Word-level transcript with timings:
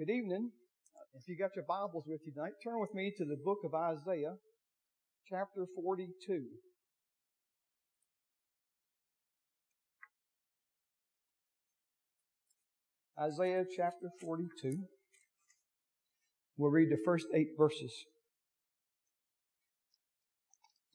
Good 0.00 0.08
evening. 0.08 0.48
If 1.12 1.28
you 1.28 1.36
got 1.36 1.50
your 1.54 1.66
Bibles 1.68 2.04
with 2.06 2.22
you 2.24 2.32
tonight, 2.32 2.52
turn 2.64 2.80
with 2.80 2.94
me 2.94 3.12
to 3.18 3.24
the 3.26 3.36
book 3.44 3.58
of 3.66 3.74
Isaiah, 3.74 4.36
chapter 5.28 5.66
42. 5.76 6.40
Isaiah 13.20 13.64
chapter 13.76 14.08
42. 14.22 14.78
We'll 16.56 16.70
read 16.70 16.88
the 16.88 17.02
first 17.04 17.26
eight 17.34 17.48
verses. 17.58 17.92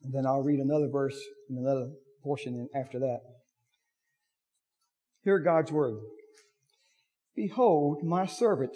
And 0.02 0.12
then 0.16 0.26
I'll 0.26 0.42
read 0.42 0.60
another 0.60 0.90
verse 0.92 1.20
in 1.48 1.60
another 1.60 1.92
portion 2.24 2.70
after 2.76 2.98
that. 2.98 3.20
Hear 5.24 5.38
God's 5.38 5.72
word. 5.72 6.00
Behold, 7.36 8.02
my 8.04 8.26
servant, 8.26 8.76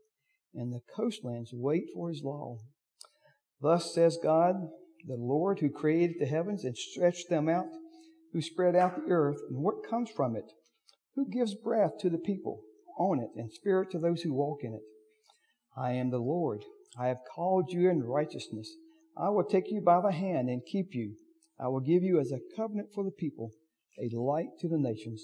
and 0.53 0.71
the 0.71 0.81
coastlands 0.95 1.51
wait 1.53 1.85
for 1.93 2.09
his 2.09 2.23
law. 2.23 2.57
Thus 3.61 3.93
says 3.93 4.17
God, 4.21 4.55
the 5.07 5.15
Lord 5.15 5.59
who 5.59 5.69
created 5.69 6.17
the 6.19 6.25
heavens 6.25 6.63
and 6.63 6.77
stretched 6.77 7.29
them 7.29 7.49
out, 7.49 7.67
who 8.33 8.41
spread 8.41 8.75
out 8.75 8.95
the 8.95 9.11
earth 9.11 9.39
and 9.49 9.63
what 9.63 9.87
comes 9.89 10.09
from 10.09 10.35
it, 10.35 10.51
who 11.15 11.29
gives 11.29 11.55
breath 11.55 11.97
to 11.99 12.09
the 12.09 12.17
people 12.17 12.61
on 12.97 13.19
it 13.19 13.29
and 13.35 13.51
spirit 13.51 13.91
to 13.91 13.99
those 13.99 14.21
who 14.21 14.33
walk 14.33 14.59
in 14.63 14.73
it. 14.73 14.81
I 15.77 15.93
am 15.93 16.09
the 16.09 16.19
Lord. 16.19 16.63
I 16.99 17.07
have 17.07 17.19
called 17.33 17.71
you 17.71 17.89
in 17.89 18.03
righteousness. 18.03 18.75
I 19.17 19.29
will 19.29 19.43
take 19.43 19.71
you 19.71 19.81
by 19.81 20.01
the 20.01 20.11
hand 20.11 20.49
and 20.49 20.61
keep 20.65 20.89
you. 20.91 21.15
I 21.59 21.67
will 21.67 21.79
give 21.79 22.03
you 22.03 22.19
as 22.19 22.31
a 22.31 22.39
covenant 22.55 22.89
for 22.93 23.03
the 23.03 23.11
people, 23.11 23.51
a 23.99 24.15
light 24.15 24.49
to 24.59 24.67
the 24.67 24.77
nations, 24.77 25.23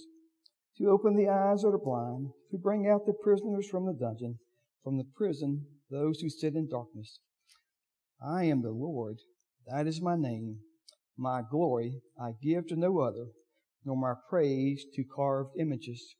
to 0.77 0.89
open 0.89 1.15
the 1.15 1.29
eyes 1.29 1.63
of 1.63 1.71
the 1.71 1.77
blind, 1.77 2.29
to 2.51 2.57
bring 2.57 2.87
out 2.87 3.05
the 3.05 3.13
prisoners 3.13 3.67
from 3.67 3.85
the 3.85 3.93
dungeon, 3.93 4.39
from 4.83 4.97
the 4.97 5.07
prison 5.15 5.65
those 5.89 6.19
who 6.19 6.29
sit 6.29 6.55
in 6.55 6.67
darkness. 6.69 7.19
I 8.25 8.45
am 8.45 8.61
the 8.61 8.71
Lord. 8.71 9.17
That 9.65 9.87
is 9.87 10.01
my 10.01 10.15
name. 10.15 10.59
My 11.17 11.41
glory 11.49 12.01
I 12.19 12.31
give 12.41 12.67
to 12.67 12.75
no 12.75 12.99
other, 12.99 13.27
nor 13.85 13.97
my 13.97 14.13
praise 14.29 14.85
to 14.95 15.03
carved 15.03 15.51
images. 15.59 16.15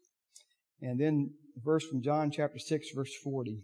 And 0.81 0.99
then 0.99 1.31
verse 1.63 1.85
from 1.85 2.01
John 2.01 2.31
chapter 2.31 2.59
6 2.59 2.87
verse 2.95 3.13
40. 3.23 3.61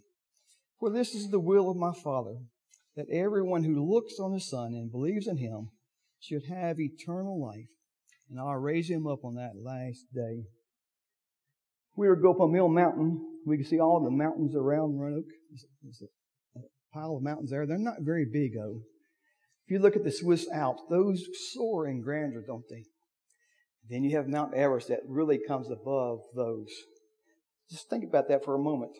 For 0.80 0.90
this 0.90 1.14
is 1.14 1.30
the 1.30 1.40
will 1.40 1.70
of 1.70 1.78
my 1.78 1.94
Father, 2.04 2.36
that 2.96 3.08
everyone 3.12 3.64
who 3.64 3.90
looks 3.90 4.20
on 4.20 4.34
the 4.34 4.40
Son 4.40 4.74
and 4.74 4.92
believes 4.92 5.28
in 5.28 5.38
him 5.38 5.70
should 6.20 6.46
have 6.46 6.80
eternal 6.80 7.42
life, 7.42 7.70
and 8.30 8.40
I'll 8.40 8.56
raise 8.56 8.90
him 8.90 9.08
up 9.08 9.24
on 9.24 9.36
that 9.36 9.54
last 9.62 10.06
day. 10.14 10.44
We 11.96 12.08
were 12.08 12.16
go 12.16 12.34
up 12.34 12.50
Mill 12.50 12.70
Mountain, 12.70 13.33
we 13.46 13.58
can 13.58 13.66
see 13.66 13.80
all 13.80 14.04
the 14.04 14.12
mountains 14.12 14.56
around 14.56 15.00
Roanoke. 15.00 15.26
There's 15.82 16.02
a 16.02 16.60
pile 16.94 17.16
of 17.16 17.24
mountains 17.24 17.52
there. 17.52 17.66
They're 17.66 17.78
not 17.78 18.02
very 18.02 18.26
big, 18.32 18.54
though. 18.56 18.82
If 19.66 19.72
you 19.72 19.80
look 19.80 19.96
at 19.96 20.04
the 20.04 20.12
Swiss 20.12 20.48
Alps, 20.52 20.84
those 20.90 21.24
soar 21.54 21.88
in 21.88 22.02
grandeur, 22.02 22.44
don't 22.46 22.66
they? 22.70 22.84
Then 23.90 24.04
you 24.04 24.16
have 24.18 24.28
Mount 24.28 24.54
Everest 24.54 24.90
that 24.90 25.00
really 25.08 25.40
comes 25.48 25.70
above 25.70 26.20
those. 26.36 26.70
Just 27.70 27.90
think 27.90 28.04
about 28.04 28.28
that 28.30 28.44
for 28.44 28.56
a 28.56 28.60
moment. 28.60 28.92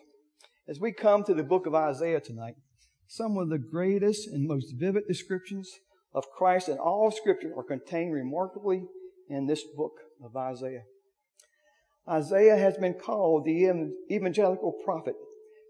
As 0.68 0.80
we 0.80 0.92
come 0.92 1.24
to 1.24 1.34
the 1.34 1.42
book 1.42 1.66
of 1.66 1.74
Isaiah 1.74 2.20
tonight, 2.20 2.54
some 3.06 3.36
of 3.36 3.50
the 3.50 3.58
greatest 3.58 4.26
and 4.26 4.48
most 4.48 4.74
vivid 4.78 5.04
descriptions 5.06 5.70
of 6.14 6.24
Christ 6.36 6.68
in 6.68 6.78
all 6.78 7.10
Scripture 7.10 7.52
are 7.56 7.64
contained 7.64 8.14
remarkably 8.14 8.84
in 9.28 9.46
this 9.46 9.62
book 9.76 9.92
of 10.24 10.36
Isaiah. 10.36 10.84
Isaiah 12.08 12.56
has 12.56 12.76
been 12.76 12.94
called 12.94 13.44
the 13.44 13.92
evangelical 14.10 14.72
prophet 14.84 15.14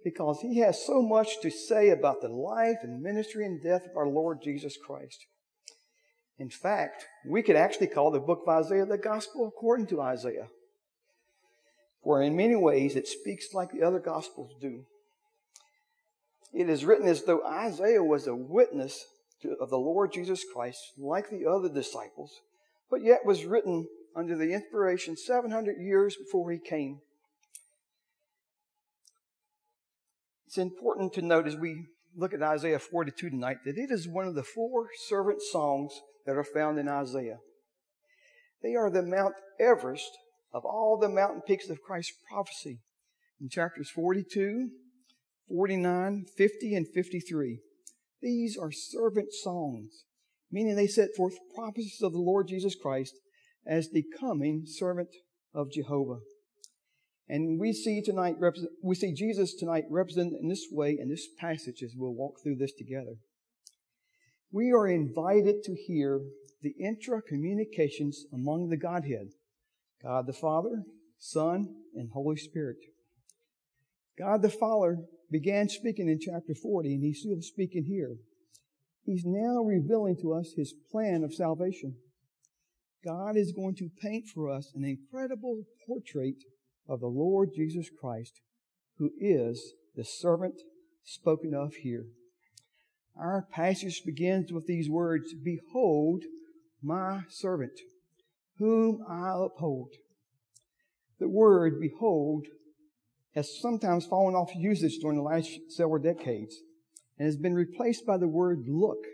because 0.02 0.40
he 0.40 0.58
has 0.58 0.84
so 0.84 1.00
much 1.00 1.40
to 1.40 1.50
say 1.50 1.90
about 1.90 2.20
the 2.20 2.28
life 2.28 2.78
and 2.82 3.02
ministry 3.02 3.46
and 3.46 3.62
death 3.62 3.84
of 3.84 3.96
our 3.96 4.08
Lord 4.08 4.40
Jesus 4.42 4.76
Christ. 4.76 5.26
In 6.38 6.50
fact, 6.50 7.06
we 7.24 7.42
could 7.42 7.56
actually 7.56 7.86
call 7.86 8.10
the 8.10 8.18
book 8.18 8.40
of 8.46 8.64
Isaiah 8.64 8.84
the 8.84 8.98
gospel 8.98 9.46
according 9.46 9.86
to 9.88 10.02
Isaiah. 10.02 10.48
For 12.02 12.20
in 12.20 12.36
many 12.36 12.56
ways 12.56 12.96
it 12.96 13.06
speaks 13.06 13.54
like 13.54 13.70
the 13.70 13.82
other 13.82 14.00
gospels 14.00 14.52
do. 14.60 14.84
It 16.52 16.68
is 16.68 16.84
written 16.84 17.08
as 17.08 17.22
though 17.22 17.44
Isaiah 17.44 18.02
was 18.02 18.26
a 18.26 18.34
witness 18.34 19.04
to, 19.42 19.56
of 19.60 19.70
the 19.70 19.78
Lord 19.78 20.12
Jesus 20.12 20.44
Christ, 20.52 20.78
like 20.98 21.30
the 21.30 21.46
other 21.46 21.68
disciples, 21.68 22.40
but 22.90 23.02
yet 23.02 23.24
was 23.24 23.44
written 23.44 23.86
under 24.16 24.36
the 24.36 24.52
inspiration 24.52 25.16
700 25.16 25.76
years 25.80 26.16
before 26.16 26.50
he 26.50 26.58
came. 26.58 27.00
It's 30.46 30.58
important 30.58 31.12
to 31.14 31.22
note 31.22 31.46
as 31.46 31.56
we 31.56 31.86
look 32.16 32.32
at 32.32 32.42
Isaiah 32.42 32.78
42 32.78 33.30
tonight 33.30 33.58
that 33.64 33.76
it 33.76 33.90
is 33.90 34.06
one 34.06 34.28
of 34.28 34.34
the 34.34 34.44
four 34.44 34.88
servant 35.08 35.42
songs 35.42 35.92
that 36.26 36.36
are 36.36 36.44
found 36.44 36.78
in 36.78 36.88
Isaiah. 36.88 37.38
They 38.62 38.74
are 38.74 38.90
the 38.90 39.02
Mount 39.02 39.34
Everest 39.60 40.10
of 40.52 40.64
all 40.64 40.96
the 40.96 41.08
mountain 41.08 41.42
peaks 41.46 41.68
of 41.68 41.82
Christ's 41.82 42.16
prophecy 42.30 42.78
in 43.40 43.48
chapters 43.48 43.90
42, 43.90 44.68
49, 45.48 46.26
50, 46.36 46.74
and 46.74 46.86
53. 46.88 47.58
These 48.22 48.56
are 48.56 48.70
servant 48.72 49.32
songs, 49.32 50.04
meaning 50.50 50.76
they 50.76 50.86
set 50.86 51.08
forth 51.16 51.34
prophecies 51.54 52.00
of 52.00 52.12
the 52.12 52.18
Lord 52.18 52.46
Jesus 52.48 52.74
Christ 52.74 53.14
as 53.66 53.90
the 53.90 54.04
coming 54.18 54.64
servant 54.66 55.10
of 55.54 55.70
Jehovah. 55.70 56.20
And 57.28 57.58
we 57.58 57.72
see 57.72 58.02
tonight, 58.02 58.36
we 58.82 58.94
see 58.94 59.14
Jesus 59.14 59.54
tonight 59.54 59.84
represented 59.88 60.34
in 60.40 60.48
this 60.48 60.66
way 60.70 60.96
in 60.98 61.08
this 61.08 61.26
passage 61.38 61.82
as 61.82 61.94
we'll 61.96 62.14
walk 62.14 62.34
through 62.42 62.56
this 62.56 62.72
together. 62.76 63.16
We 64.52 64.70
are 64.70 64.86
invited 64.86 65.62
to 65.64 65.74
hear 65.74 66.20
the 66.62 66.74
intra 66.78 67.22
communications 67.22 68.24
among 68.32 68.68
the 68.68 68.76
Godhead 68.76 69.28
God 70.02 70.26
the 70.26 70.34
Father, 70.34 70.82
Son, 71.18 71.74
and 71.94 72.10
Holy 72.12 72.36
Spirit. 72.36 72.76
God 74.18 74.42
the 74.42 74.50
Father 74.50 74.98
began 75.30 75.68
speaking 75.68 76.08
in 76.08 76.20
chapter 76.20 76.54
40, 76.54 76.94
and 76.94 77.02
He's 77.02 77.20
still 77.20 77.40
speaking 77.40 77.84
here. 77.84 78.16
He's 79.04 79.24
now 79.24 79.62
revealing 79.62 80.16
to 80.20 80.34
us 80.34 80.52
His 80.56 80.74
plan 80.92 81.24
of 81.24 81.32
salvation. 81.32 81.96
God 83.04 83.36
is 83.36 83.52
going 83.52 83.74
to 83.76 83.90
paint 84.00 84.26
for 84.26 84.48
us 84.48 84.72
an 84.74 84.84
incredible 84.84 85.64
portrait 85.86 86.36
of 86.88 87.00
the 87.00 87.06
Lord 87.06 87.50
Jesus 87.54 87.88
Christ, 88.00 88.40
who 88.98 89.10
is 89.18 89.74
the 89.94 90.04
servant 90.04 90.60
spoken 91.04 91.52
of 91.54 91.74
here. 91.74 92.06
Our 93.16 93.46
passage 93.52 94.02
begins 94.04 94.52
with 94.52 94.66
these 94.66 94.88
words 94.88 95.34
Behold, 95.34 96.24
my 96.82 97.22
servant 97.28 97.78
whom 98.58 99.04
I 99.08 99.32
uphold. 99.36 99.90
The 101.18 101.28
word 101.28 101.80
behold 101.80 102.46
has 103.34 103.60
sometimes 103.60 104.06
fallen 104.06 104.34
off 104.34 104.54
usage 104.54 104.98
during 105.00 105.16
the 105.16 105.22
last 105.22 105.50
several 105.68 106.02
decades 106.02 106.56
and 107.18 107.26
has 107.26 107.36
been 107.36 107.54
replaced 107.54 108.06
by 108.06 108.16
the 108.16 108.28
word 108.28 108.64
look 108.68 109.04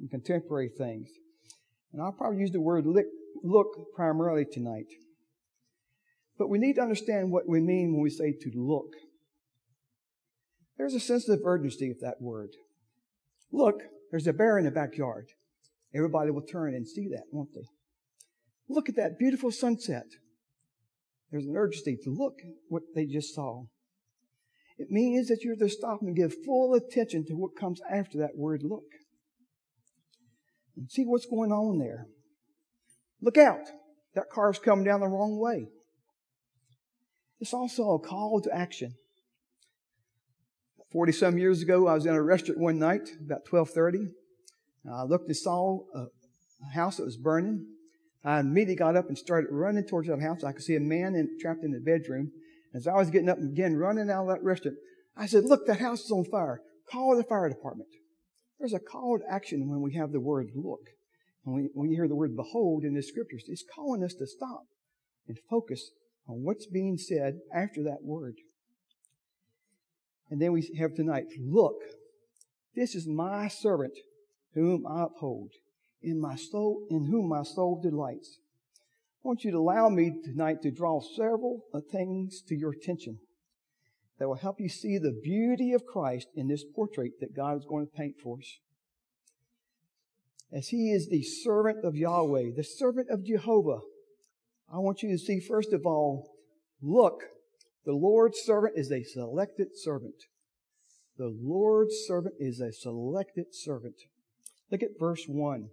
in 0.00 0.08
contemporary 0.08 0.68
things. 0.68 1.08
And 1.94 2.02
I'll 2.02 2.10
probably 2.10 2.40
use 2.40 2.50
the 2.50 2.60
word 2.60 2.86
look 2.86 3.94
primarily 3.94 4.44
tonight. 4.44 4.88
But 6.36 6.48
we 6.48 6.58
need 6.58 6.74
to 6.74 6.82
understand 6.82 7.30
what 7.30 7.48
we 7.48 7.60
mean 7.60 7.92
when 7.92 8.02
we 8.02 8.10
say 8.10 8.32
to 8.32 8.50
look. 8.56 8.90
There's 10.76 10.94
a 10.94 11.00
sense 11.00 11.28
of 11.28 11.42
urgency 11.44 11.92
of 11.92 12.00
that 12.00 12.16
word. 12.20 12.50
Look, 13.52 13.76
there's 14.10 14.26
a 14.26 14.32
bear 14.32 14.58
in 14.58 14.64
the 14.64 14.72
backyard. 14.72 15.26
Everybody 15.94 16.32
will 16.32 16.42
turn 16.42 16.74
and 16.74 16.88
see 16.88 17.06
that, 17.12 17.26
won't 17.30 17.54
they? 17.54 17.68
Look 18.68 18.88
at 18.88 18.96
that 18.96 19.16
beautiful 19.16 19.52
sunset. 19.52 20.06
There's 21.30 21.46
an 21.46 21.56
urgency 21.56 21.96
to 22.02 22.10
look 22.10 22.38
what 22.68 22.82
they 22.96 23.06
just 23.06 23.36
saw. 23.36 23.66
It 24.78 24.88
means 24.90 25.28
that 25.28 25.42
you're 25.44 25.54
to 25.54 25.68
stop 25.68 26.00
and 26.02 26.16
give 26.16 26.34
full 26.44 26.74
attention 26.74 27.24
to 27.26 27.34
what 27.34 27.54
comes 27.54 27.80
after 27.88 28.18
that 28.18 28.36
word 28.36 28.62
look. 28.64 28.82
And 30.76 30.90
see 30.90 31.04
what's 31.04 31.26
going 31.26 31.52
on 31.52 31.78
there. 31.78 32.06
Look 33.20 33.38
out. 33.38 33.66
That 34.14 34.30
car's 34.30 34.58
coming 34.58 34.84
down 34.84 35.00
the 35.00 35.08
wrong 35.08 35.38
way. 35.38 35.68
It's 37.40 37.54
also 37.54 37.92
a 37.92 37.98
call 37.98 38.40
to 38.40 38.54
action. 38.54 38.94
Forty 40.92 41.12
some 41.12 41.38
years 41.38 41.60
ago, 41.60 41.88
I 41.88 41.94
was 41.94 42.06
in 42.06 42.14
a 42.14 42.22
restaurant 42.22 42.60
one 42.60 42.78
night 42.78 43.08
about 43.24 43.44
twelve 43.44 43.70
thirty. 43.70 44.10
I 44.90 45.02
looked 45.02 45.26
and 45.26 45.36
saw 45.36 45.80
a 45.94 46.06
house 46.74 46.98
that 46.98 47.04
was 47.04 47.16
burning. 47.16 47.66
I 48.24 48.40
immediately 48.40 48.76
got 48.76 48.96
up 48.96 49.08
and 49.08 49.18
started 49.18 49.48
running 49.50 49.84
towards 49.84 50.08
that 50.08 50.20
house. 50.20 50.44
I 50.44 50.52
could 50.52 50.62
see 50.62 50.76
a 50.76 50.80
man 50.80 51.14
in, 51.14 51.36
trapped 51.40 51.64
in 51.64 51.72
the 51.72 51.80
bedroom. 51.80 52.30
As 52.74 52.86
I 52.86 52.94
was 52.94 53.10
getting 53.10 53.28
up 53.28 53.38
and 53.38 53.52
again 53.52 53.76
running 53.76 54.10
out 54.10 54.22
of 54.22 54.28
that 54.28 54.44
restaurant, 54.44 54.78
I 55.16 55.26
said, 55.26 55.44
"Look, 55.44 55.66
that 55.66 55.80
house 55.80 56.04
is 56.04 56.10
on 56.10 56.24
fire. 56.24 56.62
Call 56.90 57.16
the 57.16 57.24
fire 57.24 57.48
department." 57.48 57.88
There's 58.58 58.74
a 58.74 58.78
call 58.78 59.18
to 59.18 59.32
action 59.32 59.68
when 59.68 59.80
we 59.80 59.94
have 59.94 60.12
the 60.12 60.20
word 60.20 60.50
"look." 60.54 60.90
When 61.42 61.56
we, 61.56 61.70
when 61.74 61.90
you 61.90 61.96
hear 61.96 62.08
the 62.08 62.16
word 62.16 62.36
"behold" 62.36 62.84
in 62.84 62.94
the 62.94 63.02
scriptures, 63.02 63.44
it's 63.48 63.64
calling 63.74 64.02
us 64.02 64.14
to 64.14 64.26
stop 64.26 64.66
and 65.28 65.38
focus 65.50 65.90
on 66.26 66.42
what's 66.42 66.66
being 66.66 66.96
said 66.96 67.40
after 67.52 67.82
that 67.84 68.02
word. 68.02 68.36
And 70.30 70.40
then 70.40 70.52
we 70.52 70.74
have 70.78 70.94
tonight, 70.94 71.26
look, 71.38 71.76
this 72.74 72.94
is 72.94 73.06
my 73.06 73.48
servant 73.48 73.92
whom 74.54 74.86
I 74.86 75.04
uphold, 75.04 75.50
in 76.02 76.20
my 76.20 76.36
soul, 76.36 76.86
in 76.88 77.06
whom 77.06 77.28
my 77.28 77.42
soul 77.42 77.80
delights. 77.80 78.38
I 79.24 79.28
want 79.28 79.44
you 79.44 79.50
to 79.50 79.58
allow 79.58 79.88
me 79.88 80.12
tonight 80.24 80.62
to 80.62 80.70
draw 80.70 81.00
several 81.00 81.62
things 81.92 82.42
to 82.48 82.54
your 82.54 82.72
attention 82.72 83.18
that 84.18 84.28
will 84.28 84.36
help 84.36 84.60
you 84.60 84.68
see 84.68 84.98
the 84.98 85.18
beauty 85.22 85.72
of 85.72 85.86
Christ 85.86 86.28
in 86.34 86.48
this 86.48 86.64
portrait 86.64 87.20
that 87.20 87.36
God 87.36 87.58
is 87.58 87.64
going 87.64 87.86
to 87.86 87.92
paint 87.92 88.14
for 88.22 88.38
us. 88.38 88.58
As 90.52 90.68
He 90.68 90.90
is 90.90 91.08
the 91.08 91.22
servant 91.22 91.84
of 91.84 91.96
Yahweh, 91.96 92.50
the 92.56 92.62
servant 92.62 93.08
of 93.10 93.24
Jehovah, 93.24 93.80
I 94.72 94.78
want 94.78 95.02
you 95.02 95.10
to 95.10 95.18
see, 95.18 95.40
first 95.40 95.72
of 95.72 95.84
all, 95.84 96.30
look, 96.80 97.22
the 97.84 97.92
Lord's 97.92 98.38
servant 98.38 98.74
is 98.76 98.90
a 98.90 99.02
selected 99.02 99.68
servant. 99.74 100.24
The 101.18 101.36
Lord's 101.40 101.94
servant 102.06 102.36
is 102.38 102.60
a 102.60 102.72
selected 102.72 103.54
servant. 103.54 103.96
Look 104.70 104.82
at 104.82 104.98
verse 104.98 105.24
1. 105.26 105.68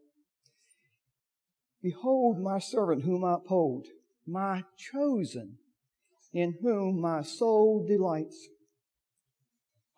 Behold 1.82 2.40
my 2.40 2.60
servant 2.60 3.04
whom 3.04 3.24
I 3.24 3.36
uphold, 3.36 3.88
my 4.28 4.64
chosen, 4.78 5.58
in 6.34 6.56
whom 6.62 7.02
my 7.02 7.22
soul 7.22 7.86
delights. 7.88 8.48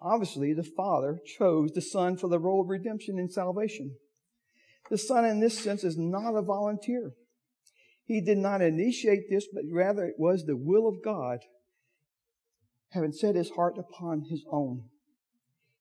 Obviously, 0.01 0.53
the 0.53 0.63
Father 0.63 1.19
chose 1.37 1.71
the 1.71 1.81
Son 1.81 2.17
for 2.17 2.27
the 2.27 2.39
role 2.39 2.61
of 2.61 2.69
redemption 2.69 3.17
and 3.17 3.31
salvation. 3.31 3.95
The 4.89 4.97
Son, 4.97 5.25
in 5.25 5.39
this 5.39 5.57
sense, 5.57 5.83
is 5.83 5.97
not 5.97 6.35
a 6.35 6.41
volunteer. 6.41 7.13
He 8.03 8.19
did 8.19 8.37
not 8.37 8.61
initiate 8.61 9.29
this, 9.29 9.47
but 9.51 9.63
rather 9.71 10.05
it 10.05 10.15
was 10.17 10.43
the 10.43 10.57
will 10.57 10.87
of 10.87 11.03
God, 11.03 11.39
having 12.91 13.13
set 13.13 13.35
his 13.35 13.51
heart 13.51 13.75
upon 13.77 14.25
his 14.29 14.43
own. 14.51 14.89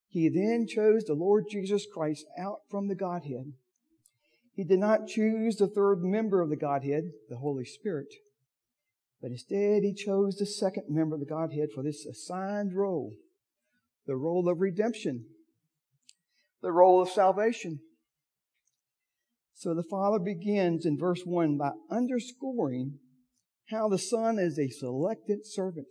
He 0.09 0.29
then 0.29 0.67
chose 0.69 1.05
the 1.05 1.15
Lord 1.15 1.47
Jesus 1.51 1.87
Christ 1.93 2.27
out 2.39 2.61
from 2.71 2.87
the 2.87 2.95
Godhead. 2.95 3.55
He 4.55 4.63
did 4.63 4.79
not 4.79 5.09
choose 5.09 5.57
the 5.57 5.67
third 5.67 6.03
member 6.03 6.41
of 6.41 6.51
the 6.51 6.57
Godhead, 6.57 7.05
the 7.29 7.39
Holy 7.39 7.65
Spirit, 7.65 8.09
but 9.23 9.31
instead 9.31 9.85
he 9.85 9.95
chose 9.95 10.37
the 10.37 10.47
second 10.47 10.87
member 10.89 11.15
of 11.15 11.21
the 11.21 11.27
Godhead 11.27 11.69
for 11.73 11.85
this 11.85 12.05
assigned 12.05 12.75
role, 12.75 13.15
the 14.05 14.17
role 14.17 14.49
of 14.49 14.61
redemption, 14.61 15.27
the 16.61 16.73
role 16.73 17.01
of 17.01 17.09
salvation. 17.09 17.79
So 19.55 19.75
the 19.75 19.85
Father 19.89 20.19
begins 20.19 20.85
in 20.85 20.99
verse 20.99 21.23
1 21.25 21.57
by 21.57 21.71
underscoring 21.89 22.99
how 23.71 23.89
the 23.89 23.99
Son 23.99 24.41
is 24.41 24.59
a 24.59 24.69
selected 24.69 25.47
servant. 25.47 25.87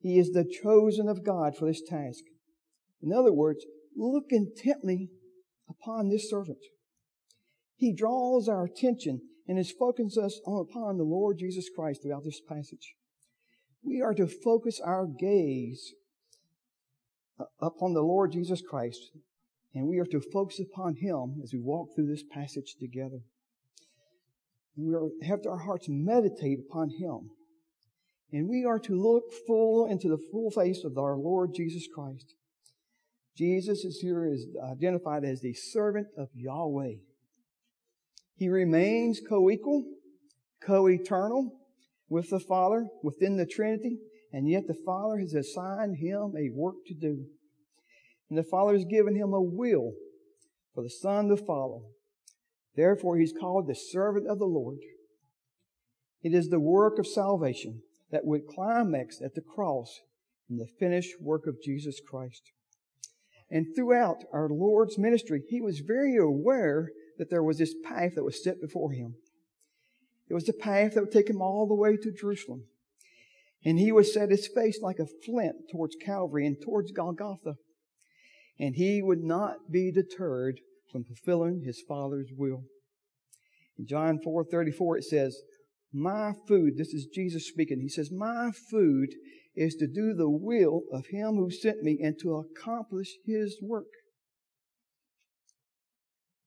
He 0.00 0.18
is 0.18 0.32
the 0.32 0.50
chosen 0.62 1.08
of 1.08 1.24
God 1.24 1.56
for 1.56 1.68
this 1.68 1.82
task. 1.88 2.24
In 3.00 3.12
other 3.12 3.32
words, 3.32 3.64
look 3.96 4.24
intently 4.30 5.10
upon 5.68 6.08
this 6.08 6.28
servant. 6.28 6.58
He 7.76 7.94
draws 7.94 8.48
our 8.48 8.64
attention 8.64 9.20
and 9.50 9.58
is 9.58 9.72
focused 9.72 10.16
us 10.16 10.38
upon 10.46 10.96
the 10.96 11.02
Lord 11.02 11.36
Jesus 11.40 11.68
Christ 11.74 12.02
throughout 12.02 12.22
this 12.22 12.40
passage. 12.40 12.94
We 13.82 14.00
are 14.00 14.14
to 14.14 14.28
focus 14.28 14.80
our 14.80 15.08
gaze 15.08 15.92
upon 17.60 17.92
the 17.92 18.00
Lord 18.00 18.30
Jesus 18.30 18.62
Christ, 18.62 19.10
and 19.74 19.88
we 19.88 19.98
are 19.98 20.06
to 20.06 20.20
focus 20.20 20.60
upon 20.60 20.94
Him 20.94 21.40
as 21.42 21.52
we 21.52 21.58
walk 21.58 21.88
through 21.96 22.06
this 22.06 22.22
passage 22.22 22.76
together. 22.78 23.22
We 24.76 24.94
are, 24.94 25.08
have 25.24 25.40
our 25.48 25.58
hearts 25.58 25.86
meditate 25.88 26.60
upon 26.60 26.90
Him. 26.90 27.30
And 28.32 28.48
we 28.48 28.64
are 28.64 28.78
to 28.78 28.94
look 28.94 29.32
full 29.48 29.86
into 29.86 30.08
the 30.08 30.24
full 30.30 30.52
face 30.52 30.84
of 30.84 30.96
our 30.96 31.16
Lord 31.16 31.54
Jesus 31.56 31.88
Christ. 31.92 32.34
Jesus 33.36 33.84
is 33.84 33.98
here 34.00 34.32
is 34.32 34.46
identified 34.62 35.24
as 35.24 35.40
the 35.40 35.54
servant 35.54 36.06
of 36.16 36.28
Yahweh. 36.36 36.98
He 38.40 38.48
remains 38.48 39.20
co-equal, 39.20 39.84
co-eternal 40.62 41.52
with 42.08 42.30
the 42.30 42.40
Father 42.40 42.86
within 43.02 43.36
the 43.36 43.44
Trinity, 43.44 43.98
and 44.32 44.48
yet 44.48 44.66
the 44.66 44.82
Father 44.86 45.18
has 45.18 45.34
assigned 45.34 45.98
him 45.98 46.32
a 46.38 46.48
work 46.50 46.76
to 46.86 46.94
do. 46.94 47.26
And 48.30 48.38
the 48.38 48.42
Father 48.42 48.72
has 48.72 48.86
given 48.86 49.14
him 49.14 49.34
a 49.34 49.42
will 49.42 49.92
for 50.74 50.82
the 50.82 50.88
Son 50.88 51.28
to 51.28 51.36
follow. 51.36 51.82
Therefore, 52.76 53.18
he's 53.18 53.34
called 53.38 53.68
the 53.68 53.74
servant 53.74 54.26
of 54.26 54.38
the 54.38 54.46
Lord. 54.46 54.78
It 56.22 56.32
is 56.32 56.48
the 56.48 56.60
work 56.60 56.98
of 56.98 57.06
salvation 57.06 57.82
that 58.10 58.24
would 58.24 58.46
climax 58.46 59.20
at 59.22 59.34
the 59.34 59.42
cross 59.42 60.00
in 60.48 60.56
the 60.56 60.68
finished 60.78 61.20
work 61.20 61.46
of 61.46 61.60
Jesus 61.62 62.00
Christ. 62.00 62.52
And 63.50 63.66
throughout 63.76 64.24
our 64.32 64.48
Lord's 64.48 64.96
ministry, 64.96 65.42
he 65.46 65.60
was 65.60 65.80
very 65.80 66.16
aware 66.16 66.92
that 67.20 67.28
there 67.28 67.42
was 67.42 67.58
this 67.58 67.74
path 67.84 68.14
that 68.14 68.24
was 68.24 68.42
set 68.42 68.62
before 68.62 68.92
him. 68.92 69.14
It 70.30 70.34
was 70.34 70.44
the 70.44 70.54
path 70.54 70.94
that 70.94 71.02
would 71.02 71.12
take 71.12 71.28
him 71.28 71.42
all 71.42 71.68
the 71.68 71.74
way 71.74 71.98
to 71.98 72.10
Jerusalem. 72.10 72.64
And 73.62 73.78
he 73.78 73.92
would 73.92 74.06
set 74.06 74.30
his 74.30 74.48
face 74.48 74.80
like 74.80 74.98
a 74.98 75.06
flint 75.26 75.56
towards 75.70 75.96
Calvary 75.96 76.46
and 76.46 76.56
towards 76.58 76.92
Golgotha. 76.92 77.56
And 78.58 78.74
he 78.74 79.02
would 79.02 79.22
not 79.22 79.70
be 79.70 79.92
deterred 79.92 80.60
from 80.90 81.04
fulfilling 81.04 81.60
his 81.60 81.82
Father's 81.86 82.30
will. 82.34 82.62
In 83.78 83.86
John 83.86 84.18
4 84.24 84.44
34, 84.44 84.96
it 84.96 85.04
says, 85.04 85.42
My 85.92 86.32
food, 86.48 86.78
this 86.78 86.94
is 86.94 87.06
Jesus 87.14 87.46
speaking, 87.46 87.80
he 87.82 87.88
says, 87.90 88.10
My 88.10 88.50
food 88.70 89.10
is 89.54 89.74
to 89.74 89.86
do 89.86 90.14
the 90.14 90.30
will 90.30 90.84
of 90.90 91.08
him 91.08 91.36
who 91.36 91.50
sent 91.50 91.82
me 91.82 91.98
and 92.02 92.18
to 92.20 92.36
accomplish 92.36 93.10
his 93.26 93.58
work. 93.60 93.88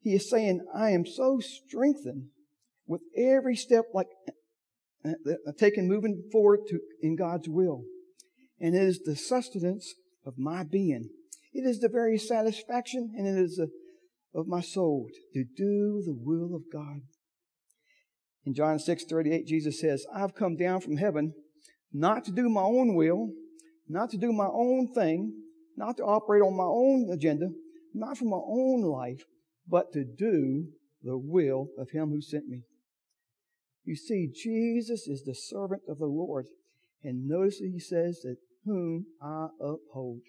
He 0.03 0.15
is 0.15 0.29
saying, 0.29 0.65
I 0.75 0.91
am 0.91 1.05
so 1.05 1.39
strengthened 1.39 2.27
with 2.85 3.01
every 3.17 3.55
step 3.55 3.85
like 3.93 4.07
uh, 5.05 5.11
uh, 5.25 5.51
taken 5.57 5.87
moving 5.87 6.23
forward 6.29 6.59
to 6.67 6.79
in 7.01 7.15
God's 7.15 7.47
will. 7.47 7.83
And 8.59 8.75
it 8.75 8.81
is 8.81 8.99
the 8.99 9.15
sustenance 9.15 9.95
of 10.25 10.33
my 10.37 10.63
being. 10.63 11.09
It 11.53 11.65
is 11.65 11.79
the 11.79 11.87
very 11.87 12.17
satisfaction 12.17 13.13
and 13.17 13.25
it 13.25 13.41
is 13.41 13.55
the, 13.55 13.69
of 14.37 14.45
my 14.45 14.59
soul 14.59 15.07
to 15.33 15.45
do 15.55 16.03
the 16.05 16.13
will 16.13 16.53
of 16.53 16.63
God. 16.71 17.01
In 18.45 18.53
John 18.53 18.79
6 18.79 19.05
38, 19.05 19.47
Jesus 19.47 19.79
says, 19.79 20.05
I've 20.13 20.35
come 20.35 20.57
down 20.57 20.81
from 20.81 20.97
heaven 20.97 21.33
not 21.93 22.25
to 22.25 22.31
do 22.31 22.49
my 22.49 22.63
own 22.63 22.95
will, 22.95 23.29
not 23.87 24.09
to 24.09 24.17
do 24.17 24.33
my 24.33 24.47
own 24.51 24.91
thing, 24.93 25.31
not 25.77 25.95
to 25.97 26.03
operate 26.03 26.41
on 26.41 26.57
my 26.57 26.63
own 26.63 27.09
agenda, 27.09 27.47
not 27.93 28.17
for 28.17 28.25
my 28.25 28.41
own 28.45 28.81
life, 28.81 29.23
but 29.67 29.91
to 29.93 30.03
do 30.03 30.67
the 31.01 31.17
will 31.17 31.67
of 31.77 31.91
Him 31.91 32.09
who 32.09 32.21
sent 32.21 32.47
me. 32.47 32.61
You 33.85 33.95
see, 33.95 34.29
Jesus 34.33 35.07
is 35.07 35.23
the 35.23 35.35
servant 35.35 35.83
of 35.87 35.99
the 35.99 36.05
Lord. 36.05 36.47
And 37.03 37.27
notice 37.27 37.57
He 37.57 37.79
says 37.79 38.21
that 38.21 38.37
whom 38.65 39.05
I 39.21 39.47
uphold. 39.59 40.21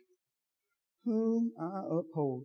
Whom 1.05 1.53
I 1.61 1.83
uphold. 1.91 2.45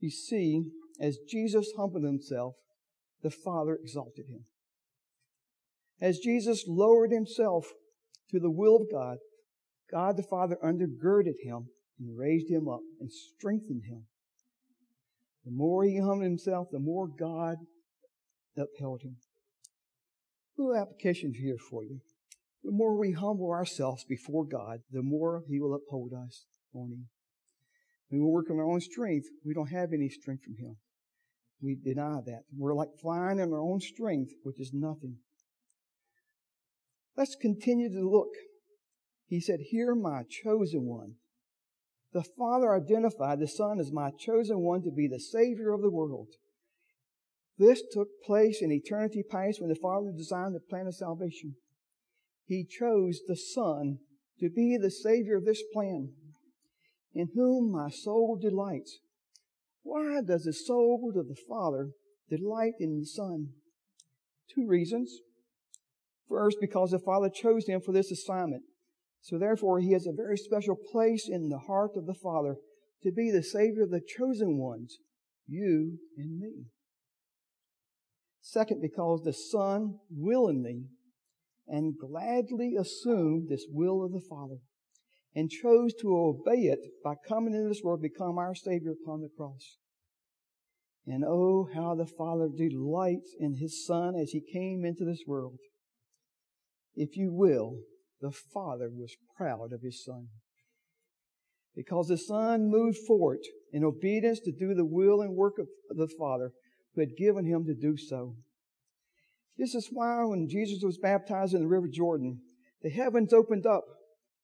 You 0.00 0.10
see, 0.10 0.70
as 1.00 1.18
Jesus 1.28 1.72
humbled 1.76 2.04
Himself, 2.04 2.54
the 3.22 3.30
Father 3.30 3.78
exalted 3.80 4.26
Him. 4.28 4.44
As 6.00 6.18
Jesus 6.18 6.64
lowered 6.68 7.10
himself 7.10 7.72
to 8.30 8.38
the 8.38 8.50
will 8.50 8.76
of 8.76 8.90
God, 8.90 9.18
God 9.90 10.16
the 10.16 10.22
Father 10.22 10.58
undergirded 10.62 11.40
him 11.42 11.68
and 11.98 12.18
raised 12.18 12.50
him 12.50 12.68
up 12.68 12.80
and 13.00 13.10
strengthened 13.10 13.84
him. 13.88 14.04
The 15.46 15.52
more 15.52 15.84
he 15.84 15.98
humbled 15.98 16.24
himself, 16.24 16.68
the 16.72 16.80
more 16.80 17.06
God 17.06 17.56
upheld 18.56 19.02
him. 19.02 19.16
Little 20.58 20.74
application 20.74 21.34
here 21.40 21.56
for 21.70 21.84
you. 21.84 22.00
The 22.64 22.72
more 22.72 22.98
we 22.98 23.12
humble 23.12 23.50
ourselves 23.50 24.04
before 24.04 24.44
God, 24.44 24.80
the 24.90 25.02
more 25.02 25.44
he 25.48 25.60
will 25.60 25.74
uphold 25.74 26.12
us 26.12 26.46
on 26.74 26.90
him. 26.90 27.08
When 28.08 28.22
we 28.22 28.26
work 28.26 28.50
on 28.50 28.58
our 28.58 28.68
own 28.68 28.80
strength, 28.80 29.26
we 29.44 29.54
don't 29.54 29.70
have 29.70 29.92
any 29.92 30.08
strength 30.08 30.42
from 30.42 30.56
him. 30.56 30.76
We 31.62 31.76
deny 31.76 32.20
that. 32.26 32.42
We're 32.56 32.74
like 32.74 32.98
flying 33.00 33.38
in 33.38 33.52
our 33.52 33.60
own 33.60 33.80
strength, 33.80 34.32
which 34.42 34.60
is 34.60 34.72
nothing. 34.72 35.18
Let's 37.16 37.36
continue 37.40 37.88
to 37.88 38.08
look 38.08 38.28
He 39.26 39.40
said, 39.40 39.60
Hear 39.70 39.94
my 39.94 40.22
chosen 40.28 40.86
one. 40.86 41.14
The 42.12 42.24
Father 42.38 42.74
identified 42.74 43.40
the 43.40 43.48
Son 43.48 43.78
as 43.78 43.92
my 43.92 44.10
chosen 44.18 44.60
one 44.60 44.82
to 44.82 44.90
be 44.90 45.08
the 45.08 45.20
Savior 45.20 45.72
of 45.72 45.82
the 45.82 45.90
world. 45.90 46.28
This 47.58 47.82
took 47.90 48.08
place 48.24 48.60
in 48.60 48.70
eternity 48.70 49.22
past 49.28 49.60
when 49.60 49.70
the 49.70 49.80
Father 49.80 50.12
designed 50.16 50.54
the 50.54 50.60
plan 50.60 50.86
of 50.86 50.94
salvation. 50.94 51.56
He 52.46 52.64
chose 52.64 53.20
the 53.26 53.36
Son 53.36 53.98
to 54.40 54.50
be 54.50 54.78
the 54.80 54.90
Savior 54.90 55.36
of 55.36 55.44
this 55.44 55.62
plan, 55.72 56.12
in 57.14 57.28
whom 57.34 57.72
my 57.72 57.88
soul 57.88 58.38
delights. 58.40 58.98
Why 59.82 60.20
does 60.20 60.44
the 60.44 60.52
soul 60.52 61.12
of 61.16 61.28
the 61.28 61.36
Father 61.48 61.90
delight 62.28 62.74
in 62.78 63.00
the 63.00 63.06
Son? 63.06 63.48
Two 64.54 64.66
reasons. 64.66 65.20
First, 66.28 66.58
because 66.60 66.90
the 66.90 66.98
Father 66.98 67.30
chose 67.30 67.66
him 67.66 67.80
for 67.80 67.92
this 67.92 68.10
assignment. 68.10 68.64
So 69.26 69.40
therefore, 69.40 69.80
he 69.80 69.90
has 69.90 70.06
a 70.06 70.12
very 70.12 70.36
special 70.36 70.76
place 70.76 71.28
in 71.28 71.48
the 71.48 71.58
heart 71.58 71.96
of 71.96 72.06
the 72.06 72.14
Father 72.14 72.58
to 73.02 73.10
be 73.10 73.32
the 73.32 73.42
Savior 73.42 73.82
of 73.82 73.90
the 73.90 74.00
chosen 74.00 74.56
ones, 74.56 74.98
you 75.48 75.98
and 76.16 76.38
me. 76.38 76.66
Second, 78.40 78.80
because 78.80 79.22
the 79.24 79.32
Son 79.32 79.98
willingly 80.08 80.84
and 81.66 81.98
gladly 81.98 82.76
assumed 82.78 83.48
this 83.48 83.66
will 83.68 84.04
of 84.04 84.12
the 84.12 84.24
Father 84.30 84.58
and 85.34 85.50
chose 85.50 85.92
to 85.94 86.16
obey 86.16 86.66
it 86.66 86.78
by 87.02 87.14
coming 87.28 87.52
into 87.52 87.68
this 87.68 87.82
world, 87.82 88.00
become 88.00 88.38
our 88.38 88.54
Savior 88.54 88.92
upon 88.92 89.22
the 89.22 89.28
cross. 89.36 89.78
And 91.04 91.24
oh, 91.26 91.68
how 91.74 91.96
the 91.96 92.06
Father 92.06 92.48
delights 92.56 93.34
in 93.40 93.56
His 93.56 93.84
Son 93.84 94.14
as 94.14 94.30
He 94.30 94.40
came 94.40 94.84
into 94.84 95.04
this 95.04 95.24
world. 95.26 95.58
If 96.94 97.16
you 97.16 97.32
will, 97.32 97.80
the 98.20 98.30
Father 98.30 98.90
was 98.90 99.16
proud 99.36 99.72
of 99.72 99.82
His 99.82 100.04
Son. 100.04 100.28
Because 101.74 102.08
the 102.08 102.16
Son 102.16 102.70
moved 102.70 102.98
forward 103.06 103.40
in 103.72 103.84
obedience 103.84 104.40
to 104.40 104.52
do 104.52 104.74
the 104.74 104.84
will 104.84 105.20
and 105.20 105.34
work 105.34 105.58
of 105.58 105.66
the 105.90 106.08
Father 106.18 106.52
who 106.94 107.02
had 107.02 107.16
given 107.16 107.44
him 107.44 107.66
to 107.66 107.74
do 107.74 107.96
so. 107.96 108.34
This 109.58 109.74
is 109.74 109.88
why 109.92 110.24
when 110.24 110.48
Jesus 110.48 110.82
was 110.82 110.98
baptized 110.98 111.54
in 111.54 111.60
the 111.60 111.68
River 111.68 111.88
Jordan, 111.88 112.40
the 112.82 112.90
heavens 112.90 113.32
opened 113.32 113.66
up 113.66 113.84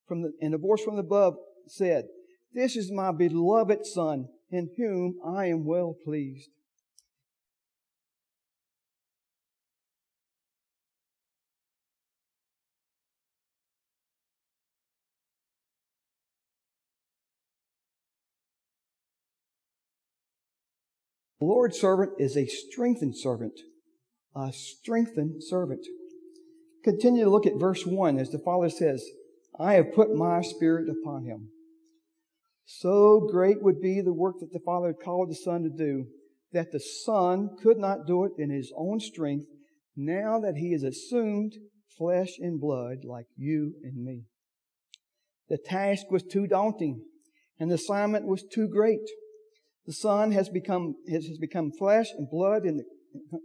from 0.06 0.22
the, 0.22 0.32
and 0.40 0.54
a 0.54 0.58
voice 0.58 0.82
from 0.82 0.98
above 0.98 1.34
said, 1.66 2.04
This 2.52 2.76
is 2.76 2.90
my 2.90 3.12
beloved 3.12 3.86
Son, 3.86 4.28
in 4.50 4.70
whom 4.76 5.18
I 5.24 5.46
am 5.46 5.64
well 5.64 5.96
pleased. 6.04 6.50
The 21.42 21.48
Lord's 21.48 21.80
servant 21.80 22.12
is 22.20 22.36
a 22.36 22.46
strengthened 22.46 23.18
servant. 23.18 23.58
A 24.32 24.52
strengthened 24.52 25.42
servant. 25.42 25.84
Continue 26.84 27.24
to 27.24 27.30
look 27.30 27.48
at 27.48 27.58
verse 27.58 27.84
1 27.84 28.16
as 28.16 28.30
the 28.30 28.38
Father 28.38 28.70
says, 28.70 29.04
I 29.58 29.72
have 29.72 29.92
put 29.92 30.14
my 30.14 30.40
Spirit 30.42 30.88
upon 30.88 31.24
him. 31.24 31.48
So 32.64 33.26
great 33.28 33.60
would 33.60 33.80
be 33.80 34.00
the 34.00 34.12
work 34.12 34.36
that 34.38 34.52
the 34.52 34.62
Father 34.64 34.86
had 34.86 35.04
called 35.04 35.30
the 35.30 35.34
Son 35.34 35.64
to 35.64 35.68
do 35.68 36.06
that 36.52 36.70
the 36.70 36.78
Son 36.78 37.56
could 37.60 37.76
not 37.76 38.06
do 38.06 38.22
it 38.22 38.34
in 38.38 38.50
his 38.50 38.72
own 38.76 39.00
strength 39.00 39.46
now 39.96 40.38
that 40.38 40.58
he 40.58 40.70
has 40.70 40.84
assumed 40.84 41.54
flesh 41.98 42.38
and 42.38 42.60
blood 42.60 42.98
like 43.02 43.26
you 43.36 43.74
and 43.82 44.04
me. 44.04 44.26
The 45.48 45.58
task 45.58 46.08
was 46.08 46.22
too 46.22 46.46
daunting 46.46 47.02
and 47.58 47.68
the 47.68 47.74
assignment 47.74 48.28
was 48.28 48.44
too 48.44 48.68
great. 48.68 49.08
The 49.86 49.92
Son 49.92 50.32
has 50.32 50.48
become, 50.48 50.94
has, 51.10 51.26
become 51.40 51.72
flesh 51.72 52.06
and 52.16 52.30
blood 52.30 52.64
in 52.64 52.78
the, 52.78 52.84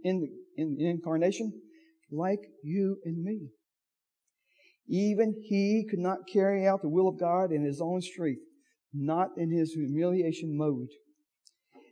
in, 0.04 0.20
the, 0.20 0.28
in 0.56 0.76
the 0.76 0.88
incarnation, 0.88 1.52
like 2.10 2.40
you 2.62 2.98
and 3.04 3.22
me. 3.22 3.48
Even 4.88 5.34
he 5.42 5.86
could 5.88 5.98
not 5.98 6.28
carry 6.32 6.66
out 6.66 6.80
the 6.80 6.88
will 6.88 7.08
of 7.08 7.18
God 7.18 7.52
in 7.52 7.64
his 7.64 7.80
own 7.80 8.00
strength, 8.00 8.40
not 8.94 9.30
in 9.36 9.50
his 9.50 9.72
humiliation 9.72 10.56
mode. 10.56 10.88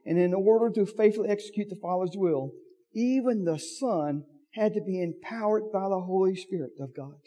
And 0.07 0.19
in 0.19 0.33
order 0.33 0.73
to 0.75 0.87
faithfully 0.87 1.29
execute 1.29 1.69
the 1.69 1.81
Father's 1.83 2.15
will, 2.15 2.53
even 2.95 3.45
the 3.45 3.59
Son 3.59 4.23
had 4.55 4.73
to 4.75 4.81
be 4.81 5.03
empowered 5.03 5.65
by 5.73 5.89
the 5.89 6.01
Holy 6.01 6.37
Spirit 6.37 6.71
of 6.81 6.95
God. 6.97 7.19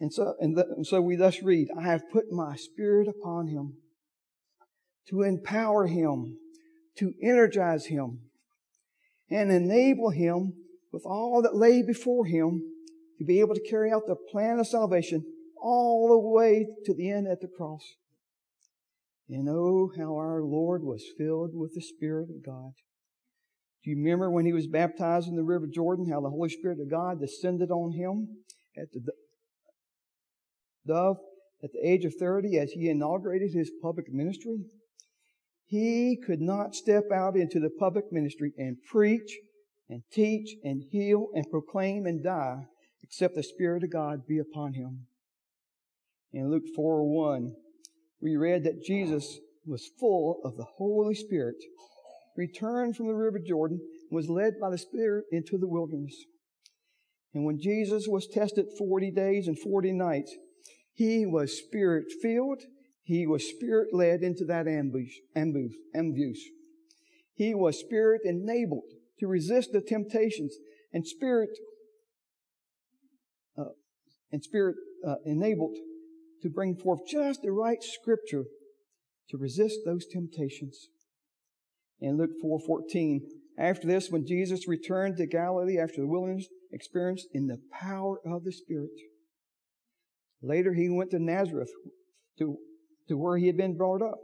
And 0.00 0.12
so, 0.12 0.34
and, 0.40 0.56
the, 0.56 0.66
and 0.76 0.86
so 0.86 1.00
we 1.00 1.14
thus 1.14 1.42
read, 1.42 1.68
I 1.78 1.82
have 1.82 2.10
put 2.10 2.32
my 2.32 2.56
Spirit 2.56 3.06
upon 3.06 3.46
him 3.46 3.74
to 5.08 5.22
empower 5.22 5.86
him, 5.86 6.38
to 6.98 7.12
energize 7.22 7.86
him, 7.86 8.20
and 9.30 9.50
enable 9.50 10.10
him 10.10 10.52
with 10.92 11.04
all 11.06 11.42
that 11.42 11.56
lay 11.56 11.82
before 11.82 12.26
him 12.26 12.62
to 13.18 13.24
be 13.24 13.40
able 13.40 13.54
to 13.54 13.68
carry 13.68 13.90
out 13.90 14.02
the 14.06 14.16
plan 14.30 14.58
of 14.58 14.66
salvation 14.66 15.24
all 15.60 16.08
the 16.08 16.18
way 16.18 16.66
to 16.84 16.94
the 16.94 17.10
end 17.10 17.26
at 17.26 17.40
the 17.40 17.48
cross. 17.48 17.82
And 19.28 19.48
oh, 19.48 19.90
how 19.96 20.16
our 20.16 20.42
Lord 20.42 20.82
was 20.82 21.04
filled 21.16 21.52
with 21.54 21.74
the 21.74 21.80
Spirit 21.80 22.28
of 22.28 22.44
God. 22.44 22.72
Do 23.82 23.90
you 23.90 23.96
remember 23.96 24.30
when 24.30 24.44
he 24.44 24.52
was 24.52 24.66
baptized 24.66 25.28
in 25.28 25.36
the 25.36 25.42
River 25.42 25.66
Jordan, 25.72 26.10
how 26.10 26.20
the 26.20 26.30
Holy 26.30 26.50
Spirit 26.50 26.78
of 26.80 26.90
God 26.90 27.20
descended 27.20 27.70
on 27.70 27.92
him 27.92 28.28
at 28.76 28.92
the 28.92 29.00
dove 30.86 31.16
at 31.62 31.72
the 31.72 31.88
age 31.88 32.04
of 32.04 32.14
30 32.18 32.58
as 32.58 32.72
he 32.72 32.88
inaugurated 32.88 33.52
his 33.52 33.70
public 33.82 34.12
ministry? 34.12 34.58
He 35.72 36.18
could 36.26 36.42
not 36.42 36.74
step 36.74 37.04
out 37.10 37.34
into 37.34 37.58
the 37.58 37.70
public 37.70 38.12
ministry 38.12 38.52
and 38.58 38.76
preach 38.90 39.38
and 39.88 40.02
teach 40.12 40.54
and 40.62 40.82
heal 40.90 41.28
and 41.34 41.50
proclaim 41.50 42.04
and 42.04 42.22
die 42.22 42.66
except 43.02 43.36
the 43.36 43.42
Spirit 43.42 43.82
of 43.82 43.90
God 43.90 44.26
be 44.28 44.38
upon 44.38 44.74
him. 44.74 45.06
In 46.30 46.50
Luke 46.50 46.66
4 46.76 47.04
1, 47.08 47.54
we 48.20 48.36
read 48.36 48.64
that 48.64 48.84
Jesus 48.84 49.38
was 49.64 49.88
full 49.98 50.42
of 50.44 50.58
the 50.58 50.66
Holy 50.76 51.14
Spirit, 51.14 51.56
returned 52.36 52.94
from 52.94 53.06
the 53.06 53.14
river 53.14 53.38
Jordan, 53.38 53.80
was 54.10 54.28
led 54.28 54.60
by 54.60 54.68
the 54.68 54.76
Spirit 54.76 55.24
into 55.32 55.56
the 55.56 55.68
wilderness. 55.68 56.16
And 57.32 57.46
when 57.46 57.58
Jesus 57.58 58.04
was 58.06 58.26
tested 58.26 58.66
40 58.76 59.10
days 59.10 59.48
and 59.48 59.58
40 59.58 59.92
nights, 59.92 60.36
he 60.92 61.24
was 61.24 61.56
spirit 61.56 62.12
filled 62.20 62.60
he 63.02 63.26
was 63.26 63.48
spirit 63.48 63.88
led 63.92 64.22
into 64.22 64.44
that 64.44 64.68
ambush, 64.68 65.14
ambush, 65.34 65.72
ambush. 65.94 66.38
He 67.34 67.54
was 67.54 67.80
spirit 67.80 68.22
enabled 68.24 68.90
to 69.18 69.26
resist 69.26 69.72
the 69.72 69.80
temptations 69.80 70.56
and 70.92 71.06
spirit, 71.06 71.50
uh, 73.58 73.72
and 74.30 74.42
spirit 74.42 74.76
uh, 75.06 75.16
enabled 75.24 75.76
to 76.42 76.48
bring 76.48 76.76
forth 76.76 77.00
just 77.08 77.42
the 77.42 77.52
right 77.52 77.82
scripture 77.82 78.44
to 79.30 79.36
resist 79.36 79.80
those 79.84 80.06
temptations. 80.06 80.88
In 82.00 82.16
Luke 82.18 82.32
4:14, 82.42 83.20
after 83.58 83.86
this, 83.86 84.10
when 84.10 84.26
Jesus 84.26 84.68
returned 84.68 85.16
to 85.16 85.26
Galilee 85.26 85.78
after 85.78 86.00
the 86.00 86.06
wilderness 86.06 86.48
experience 86.72 87.26
in 87.32 87.46
the 87.46 87.60
power 87.70 88.18
of 88.24 88.44
the 88.44 88.52
Spirit, 88.52 88.90
later 90.42 90.74
he 90.74 90.88
went 90.88 91.10
to 91.10 91.18
Nazareth 91.18 91.70
to 92.38 92.58
to 93.08 93.16
where 93.16 93.36
he 93.36 93.46
had 93.46 93.56
been 93.56 93.76
brought 93.76 94.02
up. 94.02 94.20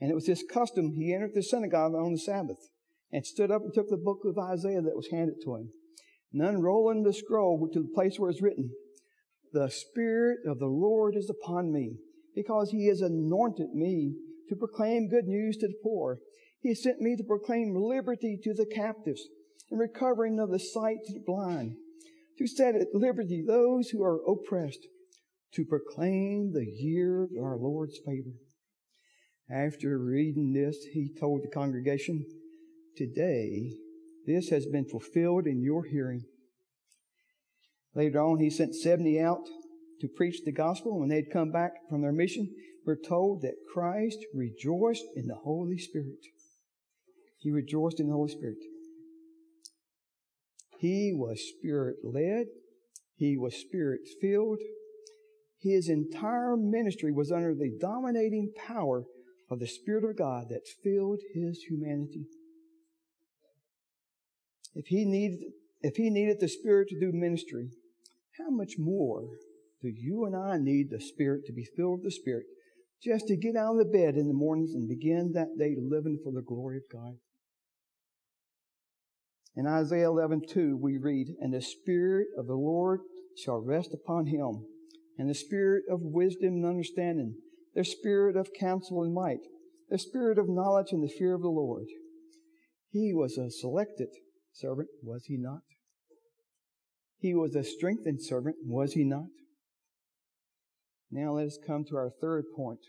And 0.00 0.10
it 0.10 0.14
was 0.14 0.26
his 0.26 0.44
custom, 0.48 0.92
he 0.92 1.14
entered 1.14 1.34
the 1.34 1.42
synagogue 1.42 1.94
on 1.94 2.12
the 2.12 2.18
Sabbath 2.18 2.58
and 3.12 3.24
stood 3.24 3.50
up 3.50 3.62
and 3.62 3.72
took 3.72 3.88
the 3.88 3.96
book 3.96 4.20
of 4.24 4.36
Isaiah 4.38 4.82
that 4.82 4.96
was 4.96 5.08
handed 5.10 5.36
to 5.44 5.54
him. 5.54 5.70
And 6.32 6.42
unrolling 6.42 7.04
the 7.04 7.12
scroll 7.12 7.68
to 7.72 7.80
the 7.80 7.94
place 7.94 8.18
where 8.18 8.30
it's 8.30 8.42
written, 8.42 8.70
The 9.52 9.70
Spirit 9.70 10.40
of 10.46 10.58
the 10.58 10.66
Lord 10.66 11.14
is 11.16 11.30
upon 11.30 11.72
me, 11.72 11.98
because 12.34 12.70
he 12.70 12.88
has 12.88 13.00
anointed 13.00 13.72
me 13.72 14.14
to 14.48 14.56
proclaim 14.56 15.08
good 15.08 15.26
news 15.26 15.56
to 15.58 15.68
the 15.68 15.78
poor. 15.82 16.18
He 16.60 16.70
has 16.70 16.82
sent 16.82 17.00
me 17.00 17.16
to 17.16 17.22
proclaim 17.22 17.76
liberty 17.76 18.38
to 18.42 18.52
the 18.52 18.66
captives 18.66 19.22
and 19.70 19.78
recovering 19.78 20.40
of 20.40 20.50
the 20.50 20.58
sight 20.58 20.98
to 21.06 21.12
the 21.12 21.24
blind, 21.24 21.76
to 22.38 22.46
set 22.48 22.74
at 22.74 22.94
liberty 22.94 23.44
those 23.46 23.90
who 23.90 24.02
are 24.02 24.20
oppressed, 24.28 24.88
to 25.54 25.64
proclaim 25.64 26.52
the 26.52 26.66
year 26.66 27.24
of 27.24 27.30
our 27.40 27.56
Lord's 27.56 27.98
favor. 27.98 28.32
After 29.50 29.98
reading 29.98 30.52
this, 30.52 30.76
he 30.92 31.10
told 31.18 31.42
the 31.42 31.48
congregation, 31.48 32.24
Today, 32.96 33.72
this 34.26 34.48
has 34.48 34.66
been 34.66 34.86
fulfilled 34.86 35.46
in 35.46 35.62
your 35.62 35.84
hearing. 35.84 36.24
Later 37.94 38.20
on, 38.20 38.40
he 38.40 38.50
sent 38.50 38.74
70 38.74 39.20
out 39.20 39.46
to 40.00 40.08
preach 40.08 40.44
the 40.44 40.52
gospel. 40.52 40.98
When 40.98 41.08
they 41.08 41.16
had 41.16 41.30
come 41.32 41.52
back 41.52 41.72
from 41.88 42.02
their 42.02 42.12
mission, 42.12 42.52
we're 42.86 42.96
told 42.96 43.42
that 43.42 43.54
Christ 43.72 44.18
rejoiced 44.34 45.04
in 45.14 45.26
the 45.26 45.36
Holy 45.36 45.78
Spirit. 45.78 46.18
He 47.38 47.50
rejoiced 47.50 48.00
in 48.00 48.08
the 48.08 48.14
Holy 48.14 48.30
Spirit. 48.30 48.58
He 50.78 51.12
was 51.14 51.40
spirit 51.56 51.96
led. 52.02 52.46
He 53.16 53.36
was 53.36 53.54
spirit 53.54 54.00
filled. 54.20 54.58
His 55.64 55.88
entire 55.88 56.56
ministry 56.56 57.10
was 57.10 57.32
under 57.32 57.54
the 57.54 57.72
dominating 57.80 58.52
power 58.54 59.04
of 59.50 59.60
the 59.60 59.66
Spirit 59.66 60.04
of 60.04 60.18
God 60.18 60.48
that 60.50 60.68
filled 60.82 61.20
his 61.32 61.64
humanity. 61.68 62.26
If 64.74 64.86
he 64.88 65.06
needed, 65.06 65.38
if 65.80 65.96
he 65.96 66.10
needed 66.10 66.38
the 66.38 66.48
Spirit 66.48 66.88
to 66.88 67.00
do 67.00 67.12
ministry, 67.12 67.70
how 68.38 68.50
much 68.50 68.74
more 68.78 69.28
do 69.80 69.88
you 69.88 70.26
and 70.26 70.36
I 70.36 70.58
need 70.58 70.90
the 70.90 71.00
Spirit 71.00 71.46
to 71.46 71.52
be 71.52 71.66
filled 71.76 72.00
with 72.00 72.04
the 72.04 72.10
Spirit 72.10 72.44
just 73.02 73.26
to 73.28 73.36
get 73.36 73.56
out 73.56 73.72
of 73.72 73.78
the 73.78 73.84
bed 73.84 74.16
in 74.16 74.28
the 74.28 74.34
mornings 74.34 74.74
and 74.74 74.86
begin 74.86 75.32
that 75.32 75.56
day 75.58 75.76
living 75.80 76.18
for 76.22 76.32
the 76.32 76.42
glory 76.42 76.76
of 76.76 76.82
God? 76.92 77.14
In 79.56 79.66
Isaiah 79.66 80.08
11, 80.08 80.42
2, 80.48 80.76
we 80.76 80.98
read, 80.98 81.28
And 81.40 81.54
the 81.54 81.62
Spirit 81.62 82.26
of 82.36 82.48
the 82.48 82.56
Lord 82.56 83.00
shall 83.42 83.60
rest 83.60 83.94
upon 83.94 84.26
him, 84.26 84.66
and 85.18 85.28
the 85.28 85.34
Spirit 85.34 85.84
of 85.90 86.00
wisdom 86.02 86.54
and 86.54 86.66
understanding, 86.66 87.36
the 87.74 87.84
Spirit 87.84 88.36
of 88.36 88.48
counsel 88.58 89.02
and 89.02 89.14
might, 89.14 89.40
the 89.88 89.98
Spirit 89.98 90.38
of 90.38 90.48
knowledge 90.48 90.92
and 90.92 91.02
the 91.02 91.12
fear 91.12 91.34
of 91.34 91.42
the 91.42 91.48
Lord. 91.48 91.86
He 92.90 93.12
was 93.12 93.36
a 93.36 93.50
selected 93.50 94.08
servant, 94.52 94.88
was 95.02 95.24
he 95.26 95.36
not? 95.36 95.62
He 97.18 97.34
was 97.34 97.54
a 97.54 97.64
strengthened 97.64 98.22
servant, 98.22 98.56
was 98.64 98.92
he 98.92 99.04
not? 99.04 99.28
Now 101.10 101.34
let 101.34 101.46
us 101.46 101.58
come 101.64 101.84
to 101.88 101.96
our 101.96 102.10
third 102.20 102.44
point. 102.56 102.80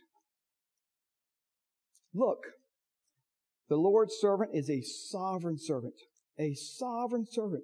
Look, 2.13 2.39
the 3.69 3.75
Lord's 3.75 4.15
servant 4.19 4.51
is 4.53 4.69
a 4.69 4.81
sovereign 4.81 5.57
servant. 5.57 5.95
A 6.37 6.53
sovereign 6.53 7.25
servant. 7.29 7.63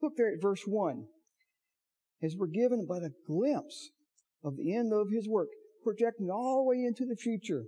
Look 0.00 0.14
there 0.16 0.32
at 0.32 0.40
verse 0.40 0.62
1. 0.66 1.04
As 2.22 2.34
we're 2.36 2.48
given 2.48 2.86
but 2.88 3.02
a 3.02 3.12
glimpse 3.26 3.90
of 4.42 4.56
the 4.56 4.74
end 4.74 4.92
of 4.92 5.10
his 5.10 5.28
work, 5.28 5.48
projecting 5.82 6.30
all 6.30 6.64
the 6.64 6.68
way 6.68 6.84
into 6.84 7.06
the 7.06 7.16
future. 7.16 7.64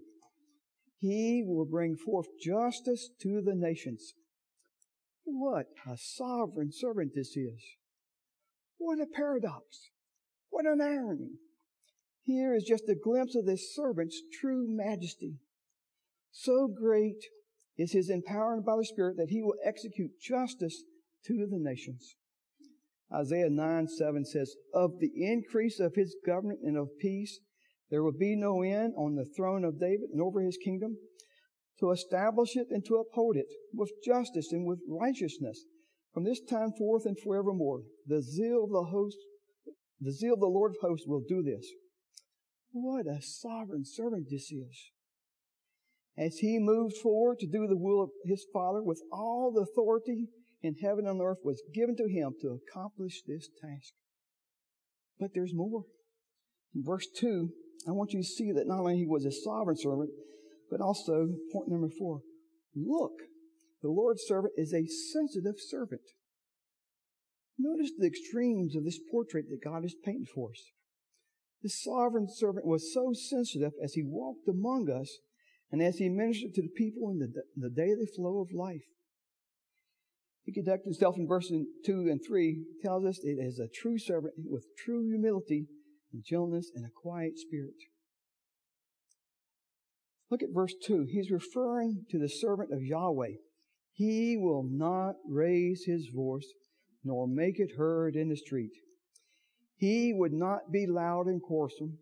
He 0.98 1.42
will 1.46 1.64
bring 1.64 1.96
forth 1.96 2.26
justice 2.42 3.08
to 3.22 3.40
the 3.40 3.54
nations. 3.54 4.14
What 5.24 5.66
a 5.86 5.96
sovereign 5.96 6.70
servant 6.72 7.12
this 7.14 7.36
is. 7.36 7.62
What 8.78 8.98
a 9.00 9.06
paradox. 9.06 9.90
What 10.50 10.66
an 10.66 10.80
irony. 10.80 11.38
Here 12.22 12.54
is 12.54 12.64
just 12.64 12.88
a 12.88 12.94
glimpse 12.94 13.34
of 13.34 13.46
this 13.46 13.74
servant's 13.74 14.20
true 14.40 14.66
majesty. 14.68 15.38
So 16.32 16.68
great 16.68 17.24
is 17.78 17.92
his 17.92 18.10
empowerment 18.10 18.64
by 18.64 18.76
the 18.76 18.84
Spirit 18.84 19.16
that 19.16 19.30
he 19.30 19.42
will 19.42 19.56
execute 19.64 20.20
justice 20.20 20.82
to 21.26 21.46
the 21.50 21.58
nations. 21.58 22.16
Isaiah 23.12 23.50
9 23.50 23.88
7 23.88 24.24
says, 24.24 24.54
Of 24.72 24.98
the 25.00 25.10
increase 25.16 25.80
of 25.80 25.94
his 25.94 26.16
government 26.24 26.60
and 26.62 26.76
of 26.76 26.98
peace, 27.00 27.40
there 27.90 28.02
will 28.02 28.16
be 28.16 28.36
no 28.36 28.62
end 28.62 28.94
on 28.96 29.16
the 29.16 29.26
throne 29.36 29.64
of 29.64 29.80
David 29.80 30.10
and 30.12 30.22
over 30.22 30.40
his 30.40 30.56
kingdom, 30.56 30.96
to 31.80 31.90
establish 31.90 32.56
it 32.56 32.68
and 32.70 32.84
to 32.84 32.96
uphold 32.96 33.36
it 33.36 33.48
with 33.72 33.90
justice 34.04 34.52
and 34.52 34.66
with 34.66 34.78
righteousness 34.88 35.64
from 36.12 36.24
this 36.24 36.40
time 36.40 36.72
forth 36.72 37.04
and 37.06 37.18
forevermore. 37.18 37.82
The 38.06 38.22
zeal 38.22 38.64
of 38.64 38.70
the 38.70 38.90
host, 38.90 39.16
the 40.00 40.12
zeal 40.12 40.34
of 40.34 40.40
the 40.40 40.46
Lord 40.46 40.72
of 40.72 40.88
hosts 40.88 41.06
will 41.06 41.22
do 41.26 41.42
this. 41.42 41.66
What 42.72 43.06
a 43.06 43.20
sovereign 43.20 43.84
servant 43.84 44.26
this 44.30 44.52
is. 44.52 44.90
As 46.16 46.38
he 46.38 46.58
moved 46.58 46.96
forward 46.96 47.38
to 47.40 47.46
do 47.46 47.66
the 47.66 47.78
will 47.78 48.02
of 48.02 48.10
his 48.24 48.44
Father 48.52 48.82
with 48.82 49.00
all 49.10 49.52
the 49.52 49.62
authority 49.62 50.28
in 50.62 50.74
heaven 50.82 51.06
and 51.06 51.20
earth 51.20 51.38
was 51.44 51.62
given 51.74 51.96
to 51.96 52.08
him 52.08 52.34
to 52.42 52.58
accomplish 52.58 53.22
this 53.26 53.48
task. 53.60 53.92
But 55.18 55.30
there's 55.34 55.54
more. 55.54 55.84
In 56.74 56.82
verse 56.84 57.06
2, 57.16 57.50
I 57.88 57.92
want 57.92 58.12
you 58.12 58.20
to 58.20 58.26
see 58.26 58.52
that 58.52 58.66
not 58.66 58.80
only 58.80 58.98
he 58.98 59.06
was 59.06 59.24
a 59.24 59.32
sovereign 59.32 59.76
servant, 59.76 60.10
but 60.70 60.80
also, 60.80 61.28
point 61.52 61.68
number 61.68 61.88
four, 61.98 62.20
look, 62.76 63.12
the 63.82 63.88
Lord's 63.88 64.22
servant 64.26 64.54
is 64.56 64.72
a 64.72 64.86
sensitive 64.86 65.56
servant. 65.58 66.02
Notice 67.58 67.90
the 67.98 68.06
extremes 68.06 68.76
of 68.76 68.84
this 68.84 69.00
portrait 69.10 69.46
that 69.50 69.64
God 69.64 69.82
has 69.82 69.94
painted 70.04 70.28
for 70.34 70.50
us. 70.50 70.62
The 71.62 71.68
sovereign 71.68 72.28
servant 72.28 72.64
was 72.64 72.92
so 72.92 73.12
sensitive 73.12 73.72
as 73.82 73.94
he 73.94 74.02
walked 74.02 74.48
among 74.48 74.88
us 74.90 75.18
and 75.70 75.82
as 75.82 75.98
he 75.98 76.08
ministered 76.08 76.54
to 76.54 76.62
the 76.62 76.72
people 76.74 77.10
in 77.10 77.18
the, 77.18 77.42
the 77.56 77.70
daily 77.70 78.06
flow 78.16 78.40
of 78.40 78.52
life. 78.52 78.84
He 80.44 80.52
conducted 80.52 80.86
himself 80.86 81.16
in 81.16 81.28
verses 81.28 81.66
2 81.84 82.08
and 82.08 82.20
3, 82.26 82.64
tells 82.82 83.04
us 83.04 83.20
it 83.22 83.38
is 83.38 83.58
a 83.58 83.68
true 83.68 83.98
servant 83.98 84.34
with 84.38 84.66
true 84.76 85.06
humility 85.06 85.66
and 86.12 86.24
gentleness 86.24 86.70
and 86.74 86.84
a 86.84 86.90
quiet 86.90 87.38
spirit. 87.38 87.74
Look 90.30 90.42
at 90.42 90.54
verse 90.54 90.74
2. 90.84 91.06
He's 91.10 91.30
referring 91.30 92.04
to 92.10 92.18
the 92.18 92.28
servant 92.28 92.72
of 92.72 92.82
Yahweh. 92.82 93.34
He 93.92 94.36
will 94.36 94.64
not 94.68 95.16
raise 95.28 95.84
his 95.84 96.08
voice 96.14 96.46
nor 97.04 97.26
make 97.26 97.58
it 97.58 97.76
heard 97.76 98.14
in 98.16 98.28
the 98.28 98.36
street. 98.36 98.72
He 99.76 100.12
would 100.14 100.32
not 100.32 100.70
be 100.70 100.86
loud 100.86 101.26
and 101.26 101.42
quarrelsome. 101.42 101.98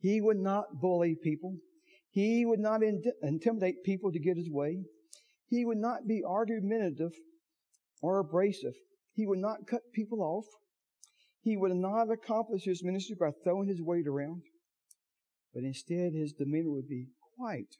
He 0.00 0.20
would 0.20 0.38
not 0.38 0.80
bully 0.80 1.16
people. 1.22 1.56
He 2.10 2.44
would 2.46 2.60
not 2.60 2.80
intimidate 3.22 3.84
people 3.84 4.10
to 4.12 4.18
get 4.18 4.36
his 4.36 4.50
way. 4.50 4.84
He 5.46 5.64
would 5.64 5.78
not 5.78 6.06
be 6.06 6.22
argumentative 6.26 7.12
or 8.00 8.18
abrasive. 8.18 8.74
He 9.12 9.26
would 9.26 9.38
not 9.38 9.66
cut 9.66 9.92
people 9.92 10.22
off. 10.22 10.46
He 11.40 11.56
would 11.56 11.74
not 11.74 12.10
accomplish 12.10 12.64
his 12.64 12.84
ministry 12.84 13.16
by 13.18 13.30
throwing 13.42 13.68
his 13.68 13.82
weight 13.82 14.06
around, 14.06 14.42
but 15.54 15.62
instead 15.62 16.12
his 16.12 16.32
demeanor 16.32 16.70
would 16.70 16.88
be 16.88 17.06
quiet 17.36 17.76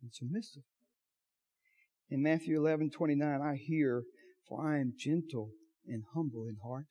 and 0.00 0.12
submissive. 0.12 0.62
In 2.10 2.22
Matthew 2.22 2.58
11, 2.58 2.90
29, 2.90 3.40
I 3.40 3.56
hear, 3.56 4.04
for 4.48 4.66
I 4.66 4.78
am 4.78 4.94
gentle 4.96 5.50
and 5.86 6.04
humble 6.14 6.46
in 6.46 6.56
heart. 6.64 6.86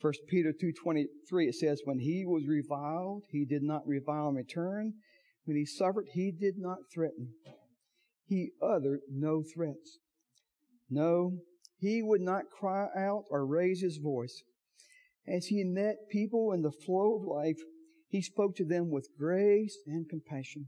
1 0.00 0.12
Peter 0.28 0.52
2.23, 0.52 1.06
it 1.48 1.54
says, 1.54 1.80
When 1.84 1.98
he 1.98 2.24
was 2.24 2.46
reviled, 2.46 3.24
he 3.30 3.44
did 3.44 3.62
not 3.62 3.86
revile 3.86 4.28
in 4.28 4.36
return. 4.36 4.94
When 5.44 5.56
he 5.56 5.64
suffered, 5.64 6.06
he 6.12 6.30
did 6.30 6.54
not 6.56 6.78
threaten. 6.92 7.32
He 8.26 8.52
uttered 8.62 9.00
no 9.10 9.42
threats. 9.42 9.98
No, 10.90 11.38
he 11.78 12.02
would 12.02 12.20
not 12.20 12.50
cry 12.50 12.88
out 12.96 13.24
or 13.30 13.46
raise 13.46 13.80
his 13.82 13.98
voice. 13.98 14.42
As 15.26 15.46
he 15.46 15.62
met 15.62 16.08
people 16.10 16.52
in 16.52 16.62
the 16.62 16.72
flow 16.72 17.16
of 17.16 17.24
life, 17.24 17.58
he 18.08 18.22
spoke 18.22 18.56
to 18.56 18.64
them 18.64 18.90
with 18.90 19.10
grace 19.18 19.76
and 19.86 20.08
compassion. 20.08 20.66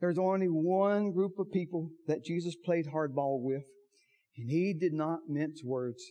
There's 0.00 0.18
only 0.18 0.48
one 0.48 1.12
group 1.12 1.38
of 1.38 1.50
people 1.50 1.90
that 2.06 2.24
Jesus 2.24 2.54
played 2.54 2.86
hardball 2.86 3.40
with, 3.40 3.64
and 4.36 4.50
he 4.50 4.74
did 4.78 4.92
not 4.92 5.20
mince 5.28 5.62
words. 5.64 6.04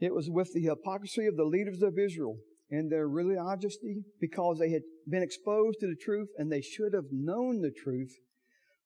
It 0.00 0.12
was 0.12 0.28
with 0.28 0.52
the 0.52 0.62
hypocrisy 0.62 1.26
of 1.26 1.36
the 1.36 1.44
leaders 1.44 1.82
of 1.82 1.98
Israel 1.98 2.38
and 2.70 2.90
their 2.90 3.08
religiosity 3.08 4.02
because 4.20 4.58
they 4.58 4.70
had 4.70 4.82
been 5.08 5.22
exposed 5.22 5.78
to 5.80 5.86
the 5.86 5.96
truth 5.96 6.28
and 6.36 6.50
they 6.50 6.60
should 6.60 6.92
have 6.92 7.12
known 7.12 7.60
the 7.60 7.70
truth. 7.70 8.12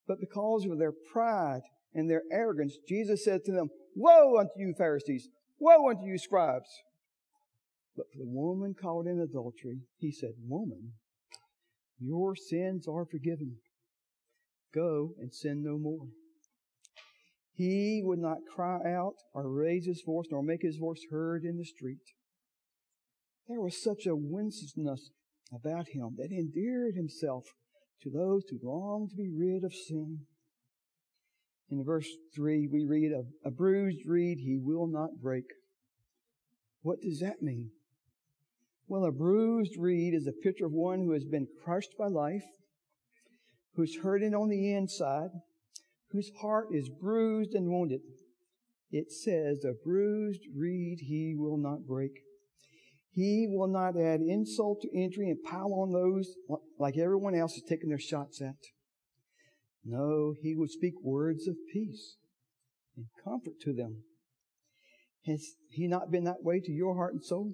But 0.07 0.19
because 0.19 0.65
of 0.65 0.77
their 0.77 0.93
pride 1.11 1.61
and 1.93 2.09
their 2.09 2.23
arrogance, 2.31 2.77
Jesus 2.87 3.23
said 3.23 3.43
to 3.45 3.51
them, 3.51 3.69
Woe 3.95 4.39
unto 4.39 4.53
you, 4.57 4.73
Pharisees! 4.77 5.29
Woe 5.59 5.89
unto 5.89 6.05
you, 6.05 6.17
scribes! 6.17 6.69
But 7.95 8.05
for 8.11 8.19
the 8.19 8.27
woman 8.27 8.73
caught 8.79 9.05
in 9.05 9.19
adultery, 9.19 9.81
he 9.97 10.11
said, 10.11 10.31
Woman, 10.47 10.93
your 11.99 12.35
sins 12.35 12.87
are 12.87 13.05
forgiven. 13.05 13.57
Go 14.73 15.13
and 15.19 15.33
sin 15.33 15.61
no 15.63 15.77
more. 15.77 16.07
He 17.53 18.01
would 18.03 18.19
not 18.19 18.39
cry 18.55 18.79
out 18.91 19.15
or 19.33 19.51
raise 19.51 19.85
his 19.85 20.01
voice 20.05 20.25
nor 20.31 20.41
make 20.41 20.61
his 20.61 20.77
voice 20.77 21.05
heard 21.11 21.43
in 21.43 21.57
the 21.57 21.65
street. 21.65 21.99
There 23.47 23.59
was 23.59 23.83
such 23.83 24.05
a 24.05 24.15
winsomeness 24.15 25.11
about 25.53 25.89
him 25.89 26.15
that 26.17 26.29
he 26.31 26.37
endeared 26.39 26.95
himself 26.95 27.45
to 28.01 28.09
those 28.09 28.43
who 28.49 28.59
longed 28.63 29.11
to 29.11 29.15
be 29.15 29.29
rid 29.29 29.63
of 29.63 29.73
sin. 29.73 30.21
In 31.71 31.85
verse 31.85 32.09
3, 32.35 32.67
we 32.67 32.85
read, 32.85 33.13
a, 33.13 33.23
a 33.47 33.51
bruised 33.51 34.05
reed 34.05 34.39
he 34.39 34.57
will 34.61 34.87
not 34.87 35.21
break. 35.21 35.45
What 36.81 36.99
does 36.99 37.21
that 37.21 37.41
mean? 37.41 37.71
Well, 38.89 39.05
a 39.05 39.11
bruised 39.11 39.77
reed 39.77 40.13
is 40.13 40.27
a 40.27 40.33
picture 40.33 40.65
of 40.65 40.73
one 40.73 40.99
who 40.99 41.13
has 41.13 41.23
been 41.23 41.47
crushed 41.63 41.91
by 41.97 42.07
life, 42.07 42.43
who's 43.75 43.99
hurting 44.03 44.35
on 44.35 44.49
the 44.49 44.73
inside, 44.73 45.29
whose 46.11 46.29
heart 46.41 46.67
is 46.73 46.89
bruised 46.89 47.53
and 47.53 47.69
wounded. 47.69 48.01
It 48.91 49.09
says, 49.09 49.63
a 49.63 49.71
bruised 49.71 50.41
reed 50.53 50.99
he 51.07 51.35
will 51.37 51.57
not 51.57 51.87
break. 51.87 52.11
He 53.13 53.47
will 53.49 53.69
not 53.69 53.97
add 53.97 54.19
insult 54.19 54.81
to 54.81 54.91
injury 54.93 55.29
and 55.29 55.41
pile 55.41 55.73
on 55.73 55.93
those 55.93 56.35
like 56.77 56.97
everyone 56.97 57.33
else 57.35 57.55
is 57.55 57.63
taking 57.63 57.87
their 57.87 57.97
shots 57.97 58.41
at. 58.41 58.55
No, 59.83 60.35
he 60.41 60.55
would 60.55 60.69
speak 60.69 60.93
words 61.01 61.47
of 61.47 61.55
peace 61.73 62.17
and 62.95 63.05
comfort 63.23 63.59
to 63.61 63.73
them. 63.73 64.03
Has 65.25 65.55
he 65.69 65.87
not 65.87 66.11
been 66.11 66.23
that 66.25 66.43
way 66.43 66.59
to 66.59 66.71
your 66.71 66.95
heart 66.95 67.13
and 67.13 67.23
soul? 67.23 67.53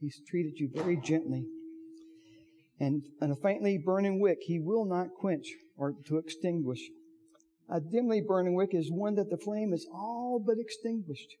He's 0.00 0.20
treated 0.28 0.58
you 0.58 0.70
very 0.72 0.96
gently. 0.96 1.44
And, 2.78 3.02
a 3.20 3.36
faintly 3.36 3.78
burning 3.78 4.20
wick 4.20 4.38
he 4.42 4.58
will 4.58 4.86
not 4.86 5.14
quench 5.18 5.46
or 5.76 5.94
to 6.06 6.16
extinguish. 6.16 6.80
A 7.68 7.80
dimly 7.80 8.20
burning 8.20 8.54
wick 8.54 8.70
is 8.72 8.90
one 8.90 9.14
that 9.16 9.30
the 9.30 9.36
flame 9.36 9.72
is 9.72 9.86
all 9.92 10.42
but 10.44 10.58
extinguished. 10.58 11.36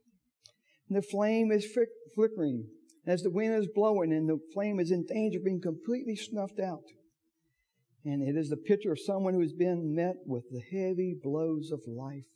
And 0.88 0.98
the 0.98 1.02
flame 1.02 1.50
is 1.50 1.66
flickering 2.14 2.66
as 3.06 3.22
the 3.22 3.30
wind 3.30 3.54
is 3.54 3.68
blowing 3.74 4.12
and 4.12 4.28
the 4.28 4.38
flame 4.52 4.78
is 4.78 4.90
in 4.90 5.06
danger 5.06 5.38
of 5.38 5.44
being 5.44 5.60
completely 5.60 6.14
snuffed 6.14 6.60
out. 6.60 6.84
And 8.04 8.22
it 8.22 8.38
is 8.38 8.48
the 8.48 8.56
picture 8.56 8.92
of 8.92 9.00
someone 9.00 9.34
who 9.34 9.40
has 9.40 9.52
been 9.52 9.94
met 9.94 10.16
with 10.26 10.44
the 10.50 10.60
heavy 10.60 11.14
blows 11.22 11.70
of 11.70 11.80
life. 11.86 12.26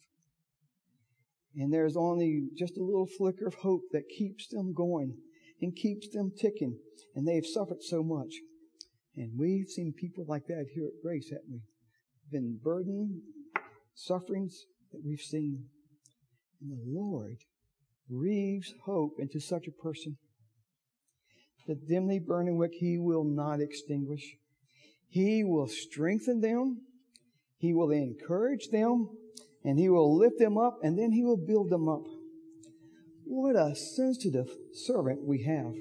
And 1.57 1.73
there's 1.73 1.97
only 1.97 2.49
just 2.57 2.77
a 2.77 2.83
little 2.83 3.07
flicker 3.07 3.47
of 3.47 3.55
hope 3.55 3.83
that 3.93 4.09
keeps 4.09 4.49
them 4.49 4.75
going 4.75 5.17
and 5.63 5.75
keeps 5.75 6.09
them 6.09 6.33
ticking. 6.37 6.79
And 7.15 7.27
they've 7.27 7.47
suffered 7.47 7.83
so 7.83 8.03
much. 8.03 8.35
And 9.17 9.39
we've 9.39 9.69
seen 9.69 9.95
people 9.97 10.25
like 10.29 10.47
that 10.49 10.67
here 10.75 10.87
at 10.87 11.03
Grace, 11.03 11.31
haven't 11.31 11.51
we? 11.51 11.61
Been 12.31 12.59
burdened, 12.63 13.21
sufferings 13.95 14.65
that 14.93 15.03
we've 15.05 15.21
seen. 15.21 15.67
And 16.61 16.73
the 16.73 16.83
Lord 16.85 17.37
breathes 18.11 18.75
hope 18.85 19.13
into 19.19 19.41
such 19.41 19.67
a 19.67 19.83
person. 19.83 20.19
The 21.67 21.77
dimly 21.77 22.19
burning 22.19 22.59
wick 22.59 22.73
he 22.75 22.99
will 22.99 23.25
not 23.25 23.61
extinguish. 23.61 24.37
He 25.15 25.45
will 25.45 25.69
strengthen 25.69 26.41
them. 26.41 26.81
He 27.57 27.73
will 27.73 27.93
encourage 27.93 28.71
them 28.71 29.11
and 29.63 29.79
he 29.79 29.89
will 29.89 30.19
lift 30.19 30.41
them 30.41 30.59
up 30.59 30.81
and 30.83 30.99
then 30.99 31.13
he 31.13 31.23
will 31.23 31.37
build 31.37 31.71
them 31.71 31.89
up. 31.89 32.03
What 33.23 33.55
a 33.55 33.77
sensitive 33.77 34.49
servant 34.73 35.25
we 35.25 35.45
have. 35.45 35.73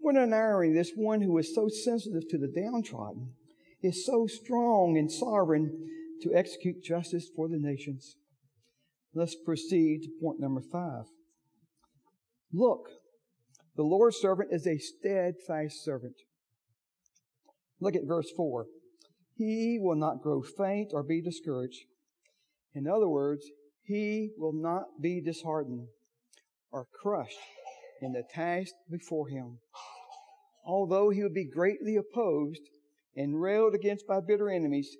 What 0.00 0.14
an 0.14 0.32
irony, 0.32 0.72
this 0.72 0.92
one 0.94 1.22
who 1.22 1.36
is 1.38 1.52
so 1.52 1.66
sensitive 1.66 2.28
to 2.28 2.38
the 2.38 2.46
downtrodden 2.46 3.32
is 3.82 4.06
so 4.06 4.28
strong 4.28 4.96
and 4.96 5.10
sovereign 5.10 5.88
to 6.22 6.32
execute 6.32 6.84
justice 6.84 7.28
for 7.34 7.48
the 7.48 7.58
nations. 7.58 8.14
Let's 9.12 9.34
proceed 9.34 10.02
to 10.04 10.22
point 10.22 10.38
number 10.38 10.62
five. 10.62 11.06
Look, 12.52 12.90
the 13.74 13.82
Lord's 13.82 14.18
servant 14.18 14.50
is 14.52 14.68
a 14.68 14.78
steadfast 14.78 15.82
servant. 15.82 16.14
Look 17.80 17.94
at 17.94 18.06
verse 18.06 18.30
4. 18.36 18.66
He 19.36 19.78
will 19.80 19.96
not 19.96 20.22
grow 20.22 20.42
faint 20.42 20.90
or 20.92 21.02
be 21.02 21.22
discouraged. 21.22 21.84
In 22.74 22.86
other 22.86 23.08
words, 23.08 23.44
he 23.82 24.30
will 24.36 24.52
not 24.52 25.00
be 25.00 25.20
disheartened 25.20 25.86
or 26.70 26.86
crushed 27.00 27.38
in 28.02 28.12
the 28.12 28.24
task 28.28 28.72
before 28.90 29.28
him. 29.28 29.58
Although 30.66 31.10
he 31.10 31.22
would 31.22 31.34
be 31.34 31.48
greatly 31.48 31.96
opposed 31.96 32.60
and 33.16 33.40
railed 33.40 33.74
against 33.74 34.06
by 34.06 34.20
bitter 34.20 34.50
enemies, 34.50 34.96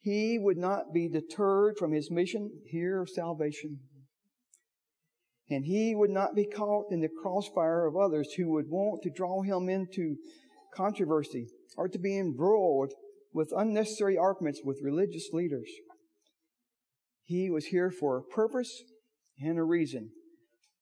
he 0.00 0.38
would 0.38 0.56
not 0.56 0.92
be 0.94 1.08
deterred 1.08 1.76
from 1.76 1.92
his 1.92 2.10
mission 2.10 2.50
here 2.66 3.02
of 3.02 3.10
salvation. 3.10 3.80
And 5.50 5.64
he 5.64 5.94
would 5.94 6.10
not 6.10 6.34
be 6.34 6.46
caught 6.46 6.86
in 6.90 7.00
the 7.00 7.10
crossfire 7.22 7.86
of 7.86 7.96
others 7.96 8.32
who 8.32 8.50
would 8.52 8.68
want 8.68 9.02
to 9.02 9.10
draw 9.10 9.42
him 9.42 9.68
into 9.68 10.16
controversy 10.76 11.48
or 11.76 11.88
to 11.88 11.98
be 11.98 12.18
embroiled 12.18 12.92
with 13.32 13.52
unnecessary 13.56 14.16
arguments 14.16 14.60
with 14.64 14.80
religious 14.82 15.28
leaders. 15.32 15.68
He 17.24 17.50
was 17.50 17.66
here 17.66 17.90
for 17.90 18.18
a 18.18 18.22
purpose 18.22 18.82
and 19.40 19.58
a 19.58 19.62
reason. 19.62 20.10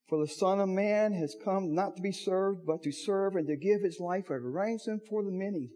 For 0.08 0.18
the 0.18 0.30
Son 0.30 0.60
of 0.60 0.68
Man 0.68 1.14
has 1.14 1.34
come 1.42 1.74
not 1.74 1.96
to 1.96 2.02
be 2.02 2.12
served, 2.12 2.66
but 2.66 2.82
to 2.82 2.92
serve 2.92 3.34
and 3.36 3.46
to 3.48 3.56
give 3.56 3.80
his 3.80 3.98
life 3.98 4.28
a 4.28 4.38
ransom 4.38 5.00
for 5.08 5.24
the 5.24 5.32
many. 5.32 5.70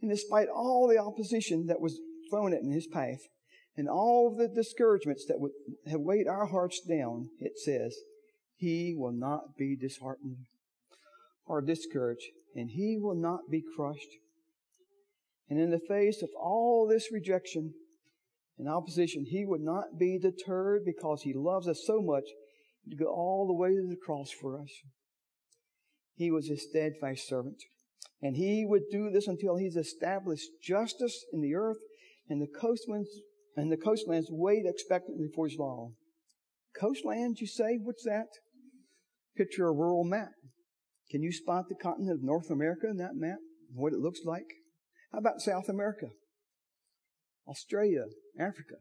And 0.00 0.10
despite 0.10 0.48
all 0.48 0.86
the 0.86 0.98
opposition 0.98 1.66
that 1.66 1.80
was 1.80 1.98
thrown 2.30 2.52
in 2.52 2.70
his 2.70 2.86
path, 2.86 3.20
and 3.76 3.88
all 3.88 4.34
the 4.36 4.48
discouragements 4.48 5.24
that 5.26 5.40
would 5.40 5.52
have 5.86 6.00
weighed 6.00 6.28
our 6.28 6.46
hearts 6.46 6.80
down, 6.80 7.28
it 7.40 7.58
says, 7.58 7.96
he 8.56 8.94
will 8.96 9.12
not 9.12 9.56
be 9.56 9.76
disheartened 9.76 10.46
or 11.46 11.60
discouraged, 11.60 12.26
and 12.54 12.70
he 12.70 12.98
will 13.00 13.14
not 13.14 13.50
be 13.50 13.62
crushed. 13.76 14.16
And 15.48 15.58
in 15.58 15.70
the 15.70 15.80
face 15.88 16.22
of 16.22 16.28
all 16.38 16.86
this 16.86 17.08
rejection, 17.12 17.72
and 18.58 18.68
opposition, 18.68 19.24
he 19.28 19.44
would 19.46 19.60
not 19.60 19.98
be 19.98 20.18
deterred 20.18 20.82
because 20.84 21.22
he 21.22 21.32
loves 21.32 21.68
us 21.68 21.84
so 21.86 22.02
much 22.02 22.24
to 22.90 22.96
go 22.96 23.06
all 23.06 23.46
the 23.46 23.54
way 23.54 23.70
to 23.70 23.86
the 23.88 23.96
cross 23.96 24.30
for 24.30 24.60
us. 24.60 24.70
He 26.16 26.30
was 26.30 26.48
his 26.48 26.68
steadfast 26.68 27.28
servant. 27.28 27.62
And 28.20 28.34
he 28.34 28.64
would 28.66 28.82
do 28.90 29.10
this 29.10 29.28
until 29.28 29.56
he's 29.56 29.76
established 29.76 30.48
justice 30.60 31.24
in 31.32 31.40
the 31.40 31.54
earth 31.54 31.78
and 32.28 32.42
the 32.42 32.48
coastlands 32.48 33.08
and 33.56 33.70
the 33.70 33.76
coastlands 33.76 34.28
wait 34.30 34.64
expectantly 34.66 35.28
for 35.34 35.48
his 35.48 35.58
law. 35.58 35.90
Coastlands, 36.78 37.40
you 37.40 37.46
say? 37.46 37.78
What's 37.80 38.04
that? 38.04 38.26
Picture 39.36 39.66
a 39.66 39.72
rural 39.72 40.04
map. 40.04 40.30
Can 41.10 41.22
you 41.22 41.32
spot 41.32 41.68
the 41.68 41.74
continent 41.74 42.12
of 42.12 42.22
North 42.22 42.50
America 42.50 42.86
in 42.88 42.98
that 42.98 43.16
map? 43.16 43.38
What 43.72 43.92
it 43.92 44.00
looks 44.00 44.20
like? 44.24 44.46
How 45.12 45.18
about 45.18 45.40
South 45.40 45.68
America? 45.68 46.08
Australia, 47.48 48.04
Africa. 48.38 48.76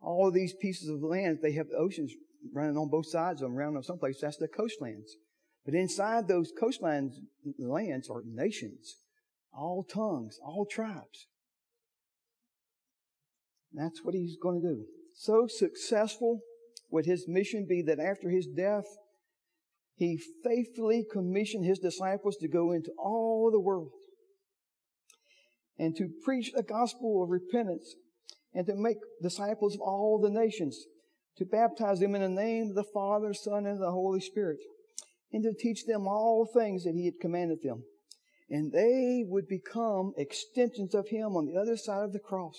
All 0.00 0.28
of 0.28 0.34
these 0.34 0.54
pieces 0.54 0.88
of 0.88 1.02
land, 1.02 1.38
they 1.42 1.52
have 1.52 1.66
oceans 1.76 2.14
running 2.54 2.76
on 2.76 2.88
both 2.88 3.06
sides 3.06 3.42
of 3.42 3.48
them, 3.48 3.58
around 3.58 3.74
them 3.74 3.82
someplace. 3.82 4.20
That's 4.20 4.36
the 4.36 4.48
coastlands. 4.48 5.16
But 5.64 5.74
inside 5.74 6.26
those 6.26 6.52
coastlands, 6.58 7.20
lands 7.58 8.08
are 8.08 8.22
nations, 8.24 8.96
all 9.52 9.84
tongues, 9.84 10.38
all 10.42 10.66
tribes. 10.70 11.26
That's 13.72 14.02
what 14.02 14.14
he's 14.14 14.36
going 14.40 14.62
to 14.62 14.68
do. 14.68 14.84
So 15.14 15.46
successful 15.48 16.40
would 16.90 17.06
his 17.06 17.26
mission 17.28 17.66
be 17.68 17.82
that 17.82 18.00
after 18.00 18.30
his 18.30 18.46
death, 18.46 18.84
he 20.00 20.18
faithfully 20.42 21.04
commissioned 21.12 21.66
his 21.66 21.78
disciples 21.78 22.38
to 22.38 22.48
go 22.48 22.72
into 22.72 22.90
all 22.98 23.50
the 23.52 23.60
world 23.60 23.90
and 25.78 25.94
to 25.94 26.08
preach 26.24 26.52
the 26.52 26.62
gospel 26.62 27.22
of 27.22 27.28
repentance 27.28 27.96
and 28.54 28.66
to 28.66 28.74
make 28.74 28.96
disciples 29.20 29.74
of 29.74 29.82
all 29.82 30.18
the 30.18 30.30
nations, 30.30 30.86
to 31.36 31.44
baptize 31.44 32.00
them 32.00 32.14
in 32.14 32.22
the 32.22 32.30
name 32.30 32.70
of 32.70 32.76
the 32.76 32.90
Father, 32.94 33.34
Son, 33.34 33.66
and 33.66 33.78
the 33.78 33.90
Holy 33.90 34.20
Spirit, 34.20 34.56
and 35.34 35.42
to 35.42 35.52
teach 35.52 35.84
them 35.84 36.08
all 36.08 36.46
things 36.46 36.84
that 36.84 36.94
He 36.94 37.04
had 37.04 37.20
commanded 37.20 37.58
them. 37.62 37.84
And 38.48 38.72
they 38.72 39.22
would 39.28 39.48
become 39.48 40.14
extensions 40.16 40.94
of 40.94 41.08
Him 41.08 41.36
on 41.36 41.44
the 41.44 41.60
other 41.60 41.76
side 41.76 42.04
of 42.04 42.14
the 42.14 42.18
cross. 42.18 42.56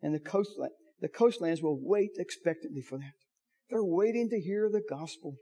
And 0.00 0.14
the, 0.14 0.20
coastland, 0.20 0.72
the 1.02 1.08
coastlands 1.08 1.60
will 1.60 1.78
wait 1.78 2.12
expectantly 2.16 2.80
for 2.80 2.96
that. 2.96 3.12
They're 3.68 3.84
waiting 3.84 4.30
to 4.30 4.40
hear 4.40 4.70
the 4.72 4.82
gospel. 4.88 5.36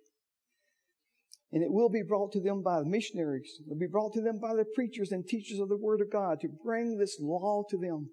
And 1.52 1.62
it 1.62 1.72
will 1.72 1.88
be 1.88 2.02
brought 2.02 2.32
to 2.32 2.40
them 2.40 2.62
by 2.62 2.80
the 2.80 2.88
missionaries. 2.88 3.58
It 3.60 3.68
will 3.68 3.78
be 3.78 3.86
brought 3.86 4.12
to 4.14 4.20
them 4.20 4.38
by 4.38 4.54
the 4.54 4.66
preachers 4.74 5.12
and 5.12 5.26
teachers 5.26 5.58
of 5.58 5.68
the 5.68 5.78
Word 5.78 6.00
of 6.00 6.12
God 6.12 6.40
to 6.40 6.48
bring 6.48 6.98
this 6.98 7.18
law 7.20 7.62
to 7.70 7.78
them. 7.78 8.10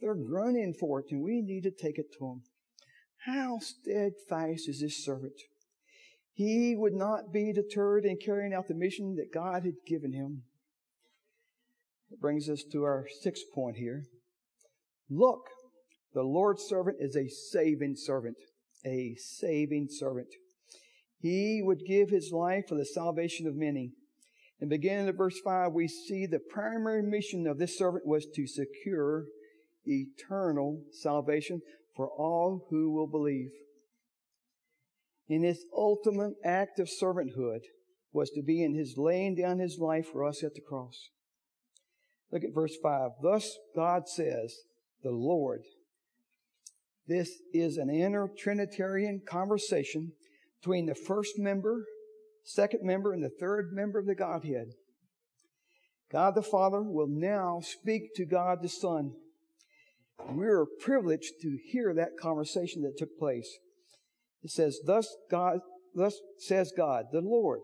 They're 0.00 0.14
groaning 0.14 0.74
for 0.78 1.00
it, 1.00 1.06
and 1.10 1.22
we 1.22 1.40
need 1.40 1.62
to 1.62 1.70
take 1.70 1.98
it 1.98 2.12
to 2.18 2.18
them. 2.20 2.42
How 3.24 3.58
steadfast 3.58 4.68
is 4.68 4.80
this 4.80 5.04
servant? 5.04 5.40
He 6.34 6.76
would 6.76 6.94
not 6.94 7.32
be 7.32 7.52
deterred 7.52 8.04
in 8.04 8.18
carrying 8.24 8.54
out 8.54 8.68
the 8.68 8.74
mission 8.74 9.16
that 9.16 9.32
God 9.34 9.64
had 9.64 9.74
given 9.86 10.12
him. 10.12 10.42
It 12.10 12.20
brings 12.20 12.48
us 12.48 12.62
to 12.70 12.84
our 12.84 13.06
sixth 13.22 13.44
point 13.54 13.76
here. 13.76 14.04
Look, 15.10 15.40
the 16.14 16.22
Lord's 16.22 16.62
servant 16.62 16.98
is 17.00 17.16
a 17.16 17.28
saving 17.28 17.96
servant. 17.96 18.36
A 18.86 19.16
saving 19.16 19.88
servant. 19.90 20.28
He 21.20 21.60
would 21.62 21.86
give 21.86 22.10
his 22.10 22.30
life 22.32 22.64
for 22.68 22.76
the 22.76 22.84
salvation 22.84 23.46
of 23.46 23.56
many. 23.56 23.92
And 24.60 24.70
beginning 24.70 25.08
at 25.08 25.16
verse 25.16 25.38
5, 25.44 25.72
we 25.72 25.88
see 25.88 26.26
the 26.26 26.38
primary 26.38 27.02
mission 27.02 27.46
of 27.46 27.58
this 27.58 27.78
servant 27.78 28.06
was 28.06 28.26
to 28.34 28.46
secure 28.46 29.26
eternal 29.84 30.82
salvation 30.92 31.62
for 31.96 32.08
all 32.08 32.66
who 32.70 32.92
will 32.92 33.06
believe. 33.06 33.50
In 35.28 35.42
his 35.42 35.64
ultimate 35.76 36.34
act 36.44 36.78
of 36.78 36.88
servanthood 36.88 37.60
was 38.12 38.30
to 38.30 38.42
be 38.42 38.62
in 38.62 38.74
his 38.74 38.94
laying 38.96 39.34
down 39.34 39.58
his 39.58 39.78
life 39.78 40.06
for 40.10 40.24
us 40.24 40.42
at 40.42 40.54
the 40.54 40.60
cross. 40.60 41.10
Look 42.32 42.44
at 42.44 42.54
verse 42.54 42.76
5. 42.82 43.10
Thus 43.22 43.58
God 43.74 44.08
says, 44.08 44.54
the 45.02 45.10
Lord. 45.10 45.62
This 47.06 47.30
is 47.52 47.76
an 47.76 47.90
inner 47.90 48.28
Trinitarian 48.36 49.22
conversation 49.26 50.12
between 50.60 50.86
the 50.86 50.94
first 50.94 51.38
member, 51.38 51.84
second 52.44 52.80
member, 52.82 53.12
and 53.12 53.22
the 53.22 53.30
third 53.40 53.70
member 53.72 53.98
of 53.98 54.06
the 54.06 54.14
Godhead. 54.14 54.68
God 56.10 56.34
the 56.34 56.42
Father 56.42 56.82
will 56.82 57.08
now 57.08 57.60
speak 57.60 58.14
to 58.16 58.24
God 58.24 58.58
the 58.62 58.68
Son. 58.68 59.12
We 60.30 60.46
are 60.46 60.66
privileged 60.80 61.34
to 61.42 61.58
hear 61.70 61.94
that 61.94 62.18
conversation 62.20 62.82
that 62.82 62.96
took 62.96 63.18
place. 63.18 63.58
It 64.42 64.50
says, 64.50 64.80
Thus 64.84 65.14
God 65.30 65.60
thus 65.94 66.18
says 66.38 66.72
God, 66.76 67.06
the 67.12 67.20
Lord, 67.20 67.60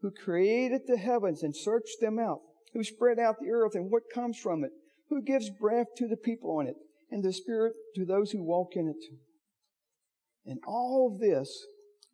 who 0.00 0.10
created 0.10 0.82
the 0.86 0.96
heavens 0.96 1.42
and 1.42 1.54
searched 1.56 2.00
them 2.00 2.18
out, 2.18 2.40
who 2.74 2.82
spread 2.82 3.18
out 3.18 3.36
the 3.40 3.50
earth 3.50 3.74
and 3.74 3.90
what 3.90 4.02
comes 4.12 4.38
from 4.38 4.64
it, 4.64 4.70
who 5.08 5.22
gives 5.22 5.50
breath 5.50 5.88
to 5.96 6.08
the 6.08 6.16
people 6.16 6.56
on 6.58 6.66
it, 6.66 6.76
and 7.10 7.22
the 7.22 7.32
spirit 7.32 7.74
to 7.94 8.04
those 8.04 8.32
who 8.32 8.42
walk 8.42 8.70
in 8.74 8.88
it. 8.88 9.14
And 10.44 10.58
all 10.66 11.12
of 11.12 11.20
this 11.20 11.66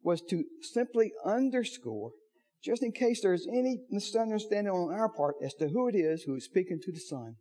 was 0.03 0.23
to 0.23 0.45
simply 0.61 1.13
underscore, 1.25 2.13
just 2.63 2.83
in 2.83 2.93
case 2.93 3.21
there's 3.23 3.47
any 3.47 3.79
misunderstanding 3.91 4.73
on 4.73 4.93
our 4.93 5.09
part 5.09 5.37
as 5.43 5.55
to 5.55 5.69
who 5.69 5.89
it 5.89 5.95
is 5.95 6.23
who 6.23 6.37
is 6.37 6.45
speaking 6.45 6.81
to 6.83 6.93
the 6.93 7.01
Son. 7.01 7.37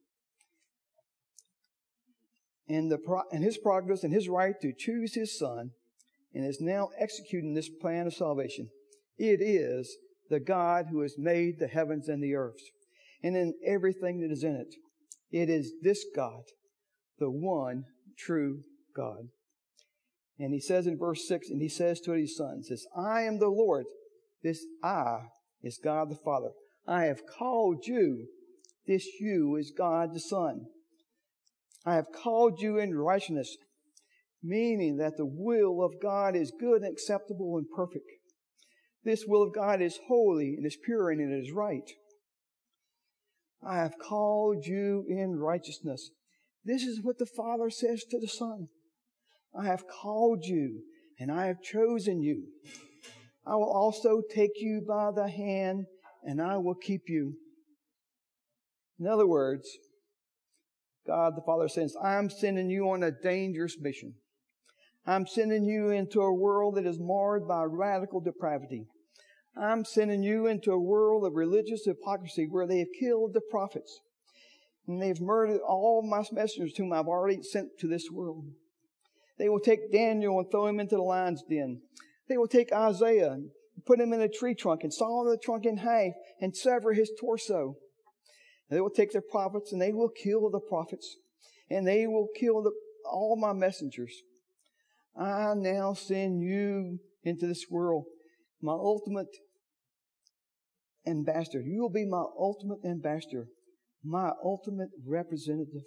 And, 2.70 2.92
the, 2.92 3.00
and 3.32 3.44
his 3.44 3.58
progress 3.58 4.04
and 4.04 4.14
his 4.14 4.28
right 4.28 4.56
to 4.62 4.74
choose 4.78 5.16
his 5.16 5.38
Son 5.38 5.72
and 6.34 6.46
is 6.46 6.60
now 6.60 6.90
executing 7.00 7.54
this 7.54 7.70
plan 7.70 8.08
of 8.08 8.14
salvation. 8.14 8.70
It 9.18 9.42
is 9.42 9.98
the 10.30 10.40
God 10.40 10.88
who 10.92 11.02
has 11.02 11.16
made 11.18 11.60
the 11.60 11.68
heavens 11.68 12.10
and 12.10 12.22
the 12.22 12.36
earth 12.36 12.60
and 13.24 13.36
in 13.36 13.54
everything 13.66 14.20
that 14.22 14.32
is 14.32 14.44
in 14.44 14.56
it. 14.56 14.76
It 15.32 15.50
is 15.50 15.74
this 15.82 16.06
God, 16.16 16.44
the 17.20 17.30
one 17.30 17.86
true 18.18 18.62
God. 18.96 19.30
And 20.40 20.54
he 20.54 20.60
says 20.60 20.86
in 20.86 20.98
verse 20.98 21.28
6, 21.28 21.50
and 21.50 21.62
he 21.62 21.70
says 21.70 22.00
to 22.02 22.12
his 22.12 22.38
son, 22.38 22.64
says, 22.64 22.86
I 22.96 23.24
am 23.24 23.40
the 23.40 23.50
Lord. 23.50 23.86
This 24.44 24.64
I 24.84 25.30
is 25.64 25.80
God 25.84 26.10
the 26.10 26.20
Father. 26.24 26.52
I 26.88 27.06
have 27.06 27.22
called 27.26 27.86
you. 27.86 28.28
This 28.86 29.06
you 29.20 29.56
is 29.56 29.74
God 29.76 30.14
the 30.14 30.20
Son. 30.20 30.68
I 31.86 31.96
have 31.96 32.12
called 32.12 32.62
you 32.62 32.78
in 32.78 32.98
righteousness, 32.98 33.58
meaning 34.44 34.98
that 34.98 35.18
the 35.18 35.26
will 35.26 35.84
of 35.84 36.02
God 36.02 36.36
is 36.36 36.54
good 36.58 36.84
and 36.84 36.92
acceptable 36.92 37.58
and 37.58 37.66
perfect. 37.76 38.06
This 39.04 39.26
will 39.28 39.44
of 39.44 39.54
God 39.54 39.82
is 39.82 40.00
holy 40.08 40.56
and 40.56 40.66
is 40.66 40.78
pure 40.84 41.10
and 41.10 41.22
it 41.22 41.34
is 41.34 41.52
right. 41.52 41.90
I 43.66 43.78
have 43.78 43.98
called 43.98 44.66
you 44.66 45.06
in 45.10 45.38
righteousness. 45.38 46.12
This 46.64 46.84
is 46.84 47.02
what 47.02 47.18
the 47.18 47.26
Father 47.26 47.70
says 47.70 48.04
to 48.12 48.20
the 48.20 48.28
Son. 48.28 48.68
I 49.60 49.66
have 49.66 49.88
called 49.88 50.46
you 50.46 50.82
and 51.20 51.32
I 51.32 51.48
have 51.48 51.62
chosen 51.62 52.22
you. 52.22 52.44
I 53.46 53.56
will 53.56 53.72
also 53.72 54.22
take 54.34 54.52
you 54.58 54.84
by 54.88 55.12
the 55.16 55.30
hand 55.30 55.86
and 56.24 56.42
I 56.42 56.58
will 56.58 56.76
keep 56.76 57.04
you. 57.08 57.34
In 59.00 59.08
other 59.08 59.28
words, 59.28 59.68
God 61.06 61.34
the 61.36 61.42
Father 61.42 61.70
says, 61.70 61.96
I'm 62.04 62.30
sending 62.30 62.70
you 62.70 62.90
on 62.90 63.04
a 63.04 63.12
dangerous 63.12 63.78
mission. 63.80 64.14
I'm 65.06 65.26
sending 65.26 65.64
you 65.64 65.90
into 65.90 66.20
a 66.22 66.34
world 66.34 66.76
that 66.76 66.86
is 66.86 67.00
marred 67.00 67.48
by 67.48 67.64
radical 67.64 68.20
depravity. 68.20 68.86
I'm 69.56 69.86
sending 69.86 70.22
you 70.22 70.48
into 70.48 70.72
a 70.72 70.80
world 70.80 71.26
of 71.26 71.34
religious 71.34 71.86
hypocrisy 71.86 72.46
where 72.50 72.68
they 72.68 72.80
have 72.80 72.90
killed 73.00 73.34
the 73.34 73.42
prophets 73.50 74.02
and 74.86 75.02
they've 75.02 75.22
murdered 75.22 75.62
all 75.62 76.02
my 76.02 76.24
messengers 76.32 76.76
whom 76.76 76.94
I've 76.94 77.08
already 77.08 77.42
sent 77.42 77.70
to 77.80 77.88
this 77.88 78.12
world. 78.12 78.46
They 79.38 79.50
will 79.50 79.60
take 79.60 79.92
Daniel 79.92 80.40
and 80.40 80.50
throw 80.50 80.68
him 80.68 80.80
into 80.80 80.96
the 80.96 81.02
lion's 81.02 81.44
den. 81.44 81.82
They 82.28 82.38
will 82.38 82.48
take 82.48 82.72
Isaiah 82.72 83.32
and 83.32 83.50
put 83.86 84.00
him 84.00 84.14
in 84.14 84.22
a 84.22 84.28
tree 84.28 84.56
trunk 84.56 84.84
and 84.84 84.94
saw 84.94 85.24
the 85.24 85.38
trunk 85.38 85.66
in 85.66 85.78
half 85.78 86.14
and 86.42 86.56
sever 86.56 86.94
his 86.94 87.12
torso. 87.20 87.76
They 88.70 88.82
will 88.82 88.90
take 88.90 89.12
their 89.12 89.22
prophets 89.22 89.72
and 89.72 89.82
they 89.82 89.94
will 89.94 90.10
kill 90.10 90.50
the 90.50 90.60
prophets 90.60 91.18
and 91.70 91.88
they 91.88 92.08
will 92.08 92.28
kill 92.38 92.64
the, 92.64 92.72
all 93.10 93.38
my 93.40 93.54
messengers. 93.54 94.14
I 95.16 95.54
now 95.56 95.94
send 95.94 96.42
you 96.42 97.00
into 97.24 97.48
this 97.48 97.66
world, 97.70 98.06
my 98.62 98.74
ultimate 98.74 99.28
ambassador. 101.06 101.62
You 101.62 101.82
will 101.82 101.90
be 101.90 102.06
my 102.06 102.24
ultimate 102.38 102.80
ambassador, 102.86 103.48
my 104.04 104.32
ultimate 104.44 104.90
representative. 105.06 105.84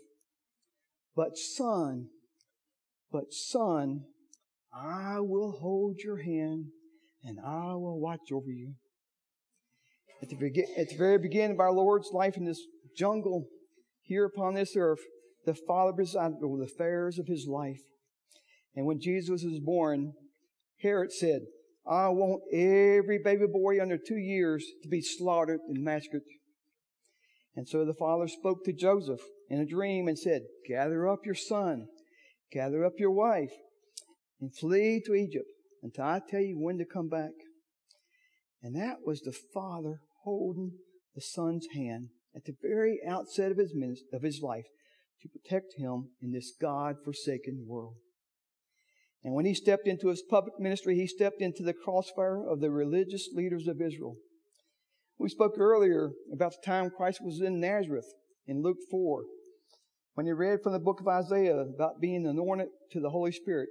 But 1.15 1.37
son, 1.37 2.09
but 3.13 3.33
son, 3.33 4.05
I 4.73 5.21
will 5.21 5.53
hold 5.61 5.99
your 5.99 6.23
hand 6.23 6.67
and 7.25 7.39
I 7.45 7.75
will 7.75 8.01
watch 8.01 8.33
over 8.33 8.51
you. 8.51 8.75
At 10.23 10.29
the, 10.29 10.37
begin, 10.37 10.67
at 10.77 10.91
the 10.91 10.97
very 10.97 11.19
beginning 11.19 11.53
of 11.53 11.61
our 11.61 11.73
Lord's 11.73 12.11
life 12.13 12.37
in 12.37 12.45
this 12.45 12.61
jungle 12.97 13.47
here 14.03 14.25
upon 14.25 14.55
this 14.55 14.75
earth, 14.77 15.01
the 15.47 15.55
Father 15.55 15.93
presided 15.93 16.39
over 16.43 16.59
the 16.59 16.65
affairs 16.65 17.19
of 17.19 17.27
his 17.27 17.47
life. 17.49 17.81
And 18.77 18.87
when 18.87 19.01
Jesus 19.01 19.43
was 19.43 19.61
born, 19.61 20.13
Herod 20.83 21.13
said, 21.13 21.43
I 21.91 22.09
want 22.09 22.43
every 22.53 23.19
baby 23.23 23.47
boy 23.51 23.81
under 23.81 23.99
two 23.99 24.19
years 24.19 24.65
to 24.83 24.89
be 24.89 25.01
slaughtered 25.01 25.61
and 25.69 25.83
massacred. 25.83 26.23
And 27.57 27.67
so 27.67 27.85
the 27.85 27.95
father 27.95 28.29
spoke 28.29 28.65
to 28.65 28.73
Joseph 28.73 29.21
in 29.49 29.59
a 29.61 29.67
dream 29.67 30.07
and 30.07 30.19
said, 30.19 30.43
Gather 30.69 31.09
up 31.09 31.21
your 31.25 31.35
son, 31.35 31.89
gather 32.53 32.85
up 32.85 32.95
your 32.99 33.11
wife, 33.11 33.53
and 34.41 34.55
flee 34.55 35.03
to 35.07 35.15
Egypt 35.15 35.51
until 35.83 36.05
I 36.05 36.21
tell 36.27 36.41
you 36.41 36.59
when 36.59 36.79
to 36.79 36.85
come 36.85 37.09
back. 37.09 37.33
And 38.63 38.75
that 38.77 38.99
was 39.05 39.21
the 39.21 39.37
father 39.55 40.01
holding 40.25 40.73
the 41.15 41.21
son's 41.21 41.67
hand 41.75 42.09
at 42.35 42.45
the 42.45 42.57
very 42.63 43.01
outset 43.07 43.51
of 43.51 43.59
his, 43.59 43.75
of 44.13 44.23
his 44.23 44.41
life 44.43 44.67
to 45.23 45.29
protect 45.29 45.75
him 45.77 46.11
in 46.23 46.33
this 46.33 46.53
God 46.61 46.97
forsaken 47.05 47.65
world. 47.67 47.95
And 49.23 49.35
when 49.35 49.45
he 49.45 49.55
stepped 49.55 49.87
into 49.87 50.09
his 50.09 50.23
public 50.23 50.59
ministry, 50.59 50.97
he 50.97 51.07
stepped 51.07 51.43
into 51.43 51.63
the 51.63 51.75
crossfire 51.75 52.43
of 52.47 52.61
the 52.61 52.71
religious 52.71 53.29
leaders 53.35 53.67
of 53.67 53.81
Israel. 53.81 54.17
We 55.19 55.29
spoke 55.29 55.59
earlier 55.59 56.13
about 56.33 56.53
the 56.53 56.65
time 56.65 56.91
Christ 56.91 57.21
was 57.23 57.43
in 57.43 57.61
Nazareth 57.61 58.07
in 58.47 58.63
Luke 58.63 58.79
4, 58.91 59.25
when 60.15 60.27
he 60.27 60.33
read 60.33 60.63
from 60.63 60.73
the 60.73 60.79
book 60.79 61.01
of 61.01 61.09
Isaiah 61.09 61.59
about 61.59 62.01
being 62.01 62.27
anointed 62.27 62.69
to 62.93 63.01
the 63.01 63.11
Holy 63.11 63.33
Spirit 63.33 63.69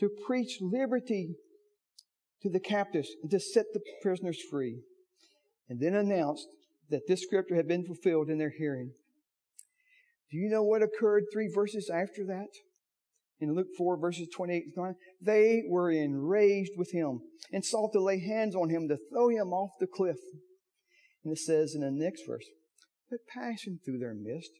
to 0.00 0.08
preach 0.26 0.58
liberty 0.60 1.36
to 2.42 2.50
the 2.50 2.60
captives 2.60 3.08
and 3.22 3.30
to 3.30 3.40
set 3.40 3.66
the 3.72 3.80
prisoners 4.02 4.38
free, 4.50 4.80
and 5.68 5.80
then 5.80 5.94
announced 5.94 6.46
that 6.90 7.06
this 7.08 7.22
scripture 7.22 7.56
had 7.56 7.68
been 7.68 7.84
fulfilled 7.84 8.28
in 8.28 8.38
their 8.38 8.52
hearing. 8.56 8.92
Do 10.30 10.38
you 10.38 10.48
know 10.50 10.62
what 10.62 10.82
occurred 10.82 11.24
three 11.32 11.50
verses 11.52 11.90
after 11.90 12.26
that? 12.26 12.48
In 13.40 13.54
Luke 13.54 13.68
4, 13.76 13.98
verses 13.98 14.28
28 14.34 14.64
and 14.64 14.74
9, 14.76 14.94
they 15.20 15.62
were 15.68 15.90
enraged 15.90 16.72
with 16.76 16.92
him 16.92 17.20
and 17.52 17.64
sought 17.64 17.92
to 17.92 18.02
lay 18.02 18.20
hands 18.20 18.54
on 18.54 18.70
him 18.70 18.88
to 18.88 18.98
throw 19.10 19.28
him 19.28 19.52
off 19.52 19.70
the 19.80 19.86
cliff. 19.86 20.16
And 21.24 21.32
it 21.32 21.38
says 21.38 21.74
in 21.74 21.80
the 21.80 21.90
next 21.90 22.22
verse, 22.26 22.44
but 23.10 23.20
passing 23.28 23.80
through 23.84 23.98
their 23.98 24.14
midst, 24.14 24.50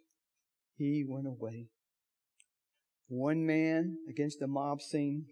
he 0.76 1.04
went 1.06 1.26
away. 1.26 1.68
One 3.08 3.46
man 3.46 3.98
against 4.08 4.42
a 4.42 4.46
mob 4.46 4.80
scene. 4.80 5.26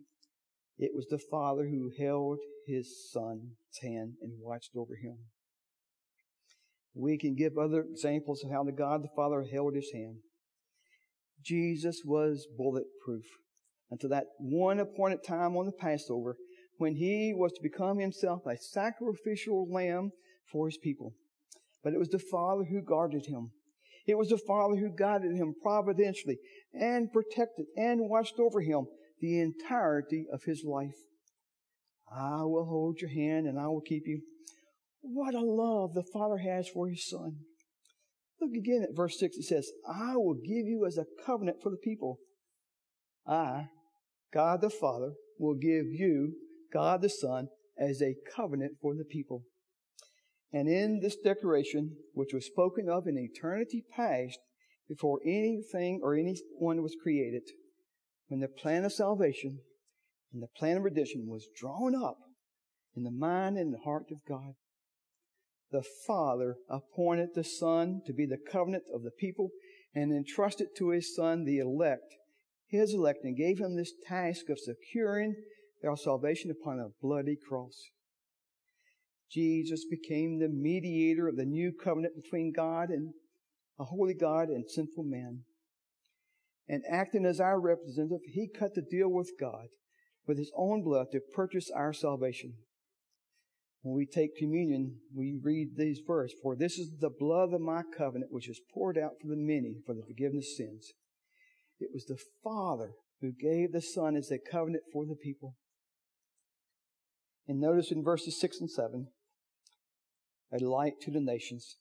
It 0.79 0.93
was 0.95 1.07
the 1.07 1.19
father 1.19 1.69
who 1.69 1.91
held 1.99 2.39
his 2.67 3.11
son's 3.11 3.55
hand 3.83 4.15
and 4.21 4.41
watched 4.41 4.71
over 4.77 4.95
him. 4.95 5.19
We 6.95 7.19
can 7.19 7.35
give 7.35 7.57
other 7.57 7.85
examples 7.91 8.45
of 8.45 8.51
how 8.51 8.65
the 8.65 8.73
God 8.73 9.03
the 9.03 9.09
Father 9.17 9.45
held 9.51 9.75
his 9.75 9.91
hand. 9.95 10.17
Jesus 11.43 12.03
was 12.05 12.47
bulletproof 12.57 13.25
until 13.91 14.11
that 14.11 14.27
one 14.39 14.79
appointed 14.79 15.25
time 15.27 15.57
on 15.57 15.67
the 15.67 15.73
Passover 15.73 16.37
when 16.79 16.97
he 16.97 17.33
was 17.35 17.53
to 17.53 17.63
become 17.63 17.99
himself 17.99 18.43
a 18.47 18.57
sacrificial 18.57 19.67
lamb 19.71 20.11
for 20.51 20.67
his 20.67 20.79
people. 20.79 21.15
But 21.83 21.95
it 21.95 21.99
was 21.99 22.09
the 22.09 22.19
Father 22.19 22.65
who 22.65 22.83
guarded 22.83 23.27
him. 23.27 23.51
It 24.07 24.19
was 24.19 24.29
the 24.29 24.39
Father 24.39 24.77
who 24.77 24.91
guided 24.97 25.37
him 25.37 25.55
providentially 25.63 26.39
and 26.73 27.13
protected 27.13 27.67
and 27.77 28.09
watched 28.09 28.39
over 28.39 28.61
him 28.61 28.87
the 29.21 29.39
entirety 29.41 30.27
of 30.33 30.43
his 30.45 30.65
life. 30.65 30.97
I 32.11 32.43
will 32.45 32.67
hold 32.67 33.01
your 33.01 33.11
hand 33.11 33.47
and 33.47 33.59
I 33.59 33.69
will 33.69 33.81
keep 33.81 34.03
you. 34.07 34.23
What 35.01 35.35
a 35.35 35.41
love 35.41 35.95
the 35.95 36.05
Father 36.13 36.39
has 36.39 36.69
for 36.69 36.89
his 36.89 37.09
Son. 37.09 37.37
Look 38.41 38.53
again 38.57 38.83
at 38.83 38.97
verse 38.97 39.19
6. 39.19 39.37
It 39.37 39.45
says, 39.45 39.71
I 39.89 40.17
will 40.17 40.35
give 40.35 40.67
you 40.67 40.85
as 40.87 40.99
a 40.99 41.07
covenant 41.25 41.59
for 41.63 41.71
the 41.71 41.77
people. 41.77 42.19
I, 43.27 43.69
God 44.33 44.61
the 44.61 44.71
Father, 44.71 45.13
will 45.39 45.55
give 45.55 45.87
you, 45.87 46.35
God 46.73 47.03
the 47.03 47.09
Son, 47.09 47.49
as 47.79 48.03
a 48.03 48.17
covenant 48.35 48.73
for 48.81 48.95
the 48.95 49.05
people. 49.05 49.45
And 50.53 50.69
in 50.69 51.01
this 51.01 51.17
declaration, 51.17 51.97
which 52.13 52.35
was 52.35 52.47
spoken 52.47 52.89
of 52.89 53.07
in 53.07 53.17
eternity 53.19 53.85
past, 53.97 54.39
before 54.89 55.21
anything 55.25 56.01
or 56.03 56.15
anyone 56.15 56.83
was 56.83 56.97
created, 57.03 57.43
when 58.29 58.41
the 58.41 58.49
plan 58.49 58.85
of 58.85 58.93
salvation 58.93 59.61
and 60.33 60.43
the 60.43 60.49
plan 60.59 60.79
of 60.79 60.85
redemption 60.85 61.27
was 61.27 61.49
drawn 61.59 61.95
up 61.95 62.19
in 62.95 63.05
the 63.05 63.11
mind 63.11 63.57
and 63.57 63.73
the 63.73 63.79
heart 63.79 64.07
of 64.11 64.19
God, 64.29 64.55
the 65.71 65.83
Father 66.07 66.57
appointed 66.69 67.31
the 67.35 67.45
Son 67.45 68.03
to 68.07 68.13
be 68.13 68.27
the 68.27 68.37
covenant 68.37 68.85
of 68.95 69.03
the 69.03 69.11
people 69.11 69.49
and 69.95 70.13
entrusted 70.13 70.69
to 70.77 70.91
his 70.91 71.15
Son 71.15 71.45
the 71.45 71.59
elect, 71.59 72.15
his 72.69 72.93
elect, 72.93 73.25
and 73.25 73.37
gave 73.37 73.59
him 73.59 73.77
this 73.77 73.93
task 74.07 74.51
of 74.51 74.59
securing 74.59 75.35
our 75.87 75.97
salvation 75.97 76.51
upon 76.51 76.79
a 76.79 76.89
bloody 77.01 77.37
cross. 77.49 77.91
Jesus 79.33 79.85
became 79.89 80.39
the 80.39 80.49
mediator 80.49 81.29
of 81.29 81.37
the 81.37 81.45
new 81.45 81.73
covenant 81.73 82.15
between 82.21 82.53
God 82.55 82.91
and 82.91 83.15
a 83.79 83.85
holy 83.85 84.15
God 84.15 84.49
and 84.49 84.69
sinful 84.69 85.05
man. 85.05 85.41
And 86.69 86.83
acting 86.89 87.25
as 87.25 87.41
our 87.41 87.61
representative, 87.61 88.21
he 88.25 88.49
cut 88.49 88.75
the 88.75 88.83
deal 88.83 89.09
with 89.09 89.33
God 89.41 89.69
with 90.27 90.39
his 90.39 90.53
own 90.57 90.85
blood 90.85 91.07
to 91.13 91.21
purchase 91.35 91.71
our 91.75 91.93
salvation. 91.93 92.55
When 93.83 93.97
we 93.97 94.07
take 94.07 94.37
communion, 94.37 94.99
we 95.13 95.37
read 95.43 95.77
these 95.77 96.01
verses, 96.07 96.39
For 96.41 96.55
this 96.55 96.79
is 96.79 96.99
the 97.01 97.11
blood 97.11 97.53
of 97.53 97.61
my 97.61 97.83
covenant, 97.97 98.31
which 98.31 98.49
is 98.49 98.61
poured 98.73 98.97
out 98.97 99.13
for 99.21 99.29
the 99.29 99.37
many 99.37 99.79
for 99.85 99.95
the 99.95 100.05
forgiveness 100.07 100.47
of 100.53 100.67
sins. 100.67 100.93
It 101.81 101.91
was 101.93 102.05
the 102.05 102.19
Father 102.45 102.93
who 103.21 103.33
gave 103.33 103.73
the 103.73 103.83
Son 103.83 104.15
as 104.15 104.31
a 104.31 104.39
covenant 104.39 104.85
for 104.93 105.05
the 105.05 105.17
people. 105.17 105.57
And 107.49 107.61
notice 107.61 107.91
in 107.91 108.05
verses 108.05 108.39
6 108.39 108.61
and 108.61 108.71
7, 108.71 109.09
a 110.53 110.65
light 110.65 110.95
to 111.03 111.11
the 111.11 111.21
nations. 111.21 111.77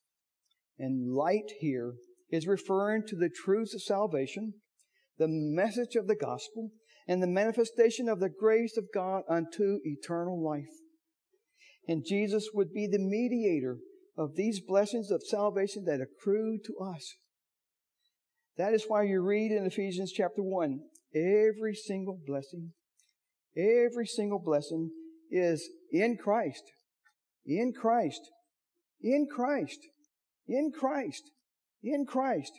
And 0.79 1.13
light 1.13 1.51
here 1.59 1.93
is 2.29 2.47
referring 2.47 3.03
to 3.07 3.15
the 3.15 3.29
truths 3.29 3.73
of 3.73 3.81
salvation, 3.81 4.53
the 5.17 5.27
message 5.27 5.95
of 5.95 6.07
the 6.07 6.15
gospel, 6.15 6.71
and 7.07 7.21
the 7.21 7.27
manifestation 7.27 8.07
of 8.07 8.19
the 8.19 8.29
grace 8.29 8.77
of 8.77 8.85
God 8.93 9.23
unto 9.29 9.79
eternal 9.83 10.43
life. 10.43 10.69
And 11.87 12.05
Jesus 12.07 12.49
would 12.53 12.71
be 12.71 12.87
the 12.87 12.99
mediator 12.99 13.77
of 14.17 14.35
these 14.35 14.61
blessings 14.65 15.11
of 15.11 15.21
salvation 15.23 15.85
that 15.85 15.99
accrue 16.01 16.59
to 16.65 16.77
us. 16.77 17.15
That 18.57 18.73
is 18.73 18.85
why 18.87 19.03
you 19.03 19.21
read 19.21 19.51
in 19.51 19.65
Ephesians 19.65 20.11
chapter 20.11 20.41
1 20.41 20.79
every 21.15 21.75
single 21.75 22.19
blessing, 22.25 22.71
every 23.57 24.05
single 24.05 24.39
blessing 24.39 24.91
is 25.29 25.67
in 25.91 26.17
Christ, 26.17 26.63
in 27.45 27.73
Christ, 27.73 28.21
in 29.03 29.27
Christ, 29.33 29.79
in 30.47 30.71
Christ, 30.71 31.31
in 31.83 32.05
Christ. 32.05 32.51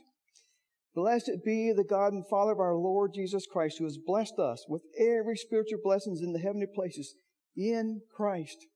Blessed 0.95 1.45
be 1.45 1.73
the 1.73 1.85
God 1.85 2.13
and 2.13 2.27
Father 2.29 2.53
of 2.53 2.61
our 2.61 2.75
Lord 2.75 3.13
Jesus 3.15 3.47
Christ, 3.51 3.79
who 3.79 3.85
has 3.85 3.97
blessed 3.97 4.39
us 4.39 4.67
with 4.69 4.83
every 4.99 5.37
spiritual 5.37 5.79
blessings 5.83 6.21
in 6.21 6.33
the 6.33 6.39
heavenly 6.39 6.67
places 6.73 7.15
in 7.57 8.03
Christ. 8.15 8.67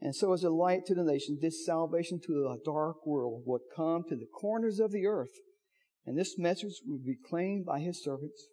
And 0.00 0.16
so, 0.16 0.32
as 0.32 0.42
a 0.42 0.50
light 0.50 0.86
to 0.86 0.94
the 0.94 1.04
nations, 1.04 1.40
this 1.40 1.66
salvation 1.66 2.20
to 2.26 2.32
a 2.48 2.64
dark 2.64 3.06
world 3.06 3.42
would 3.44 3.60
come 3.76 4.04
to 4.08 4.16
the 4.16 4.28
corners 4.40 4.80
of 4.80 4.92
the 4.92 5.06
earth, 5.06 5.36
and 6.06 6.16
this 6.16 6.38
message 6.38 6.80
would 6.86 7.04
be 7.04 7.18
claimed 7.28 7.66
by 7.66 7.80
his 7.80 8.02
servants 8.02 8.46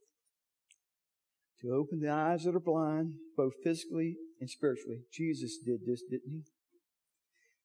to 1.62 1.72
open 1.72 2.02
the 2.02 2.12
eyes 2.12 2.44
that 2.44 2.56
are 2.56 2.60
blind, 2.60 3.14
both 3.38 3.54
physically 3.64 4.18
and 4.42 4.50
spiritually. 4.50 5.04
Jesus 5.14 5.58
did 5.66 5.86
this, 5.86 6.04
didn't 6.10 6.30
he? 6.30 6.44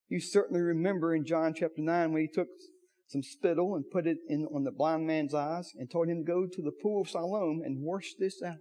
You 0.09 0.19
certainly 0.19 0.61
remember 0.61 1.15
in 1.15 1.25
John 1.25 1.53
chapter 1.55 1.81
9 1.81 2.11
when 2.11 2.21
he 2.21 2.27
took 2.27 2.47
some 3.07 3.23
spittle 3.23 3.75
and 3.75 3.89
put 3.91 4.07
it 4.07 4.17
in 4.27 4.45
on 4.53 4.63
the 4.63 4.71
blind 4.71 5.07
man's 5.07 5.33
eyes 5.33 5.71
and 5.77 5.89
told 5.89 6.07
him 6.07 6.25
to 6.25 6.31
go 6.31 6.45
to 6.45 6.61
the 6.61 6.71
pool 6.71 7.01
of 7.01 7.09
Siloam 7.09 7.61
and 7.63 7.83
wash 7.83 8.13
this 8.17 8.41
out. 8.41 8.57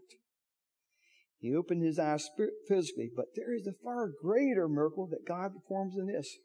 He 1.39 1.55
opened 1.55 1.85
his 1.85 1.99
eyes 1.99 2.29
physically, 2.69 3.11
but 3.15 3.27
there 3.35 3.53
is 3.55 3.67
a 3.67 3.83
far 3.83 4.11
greater 4.23 4.69
miracle 4.69 5.09
that 5.09 5.27
God 5.27 5.53
performs 5.55 5.97
in 5.99 6.07
this. 6.07 6.39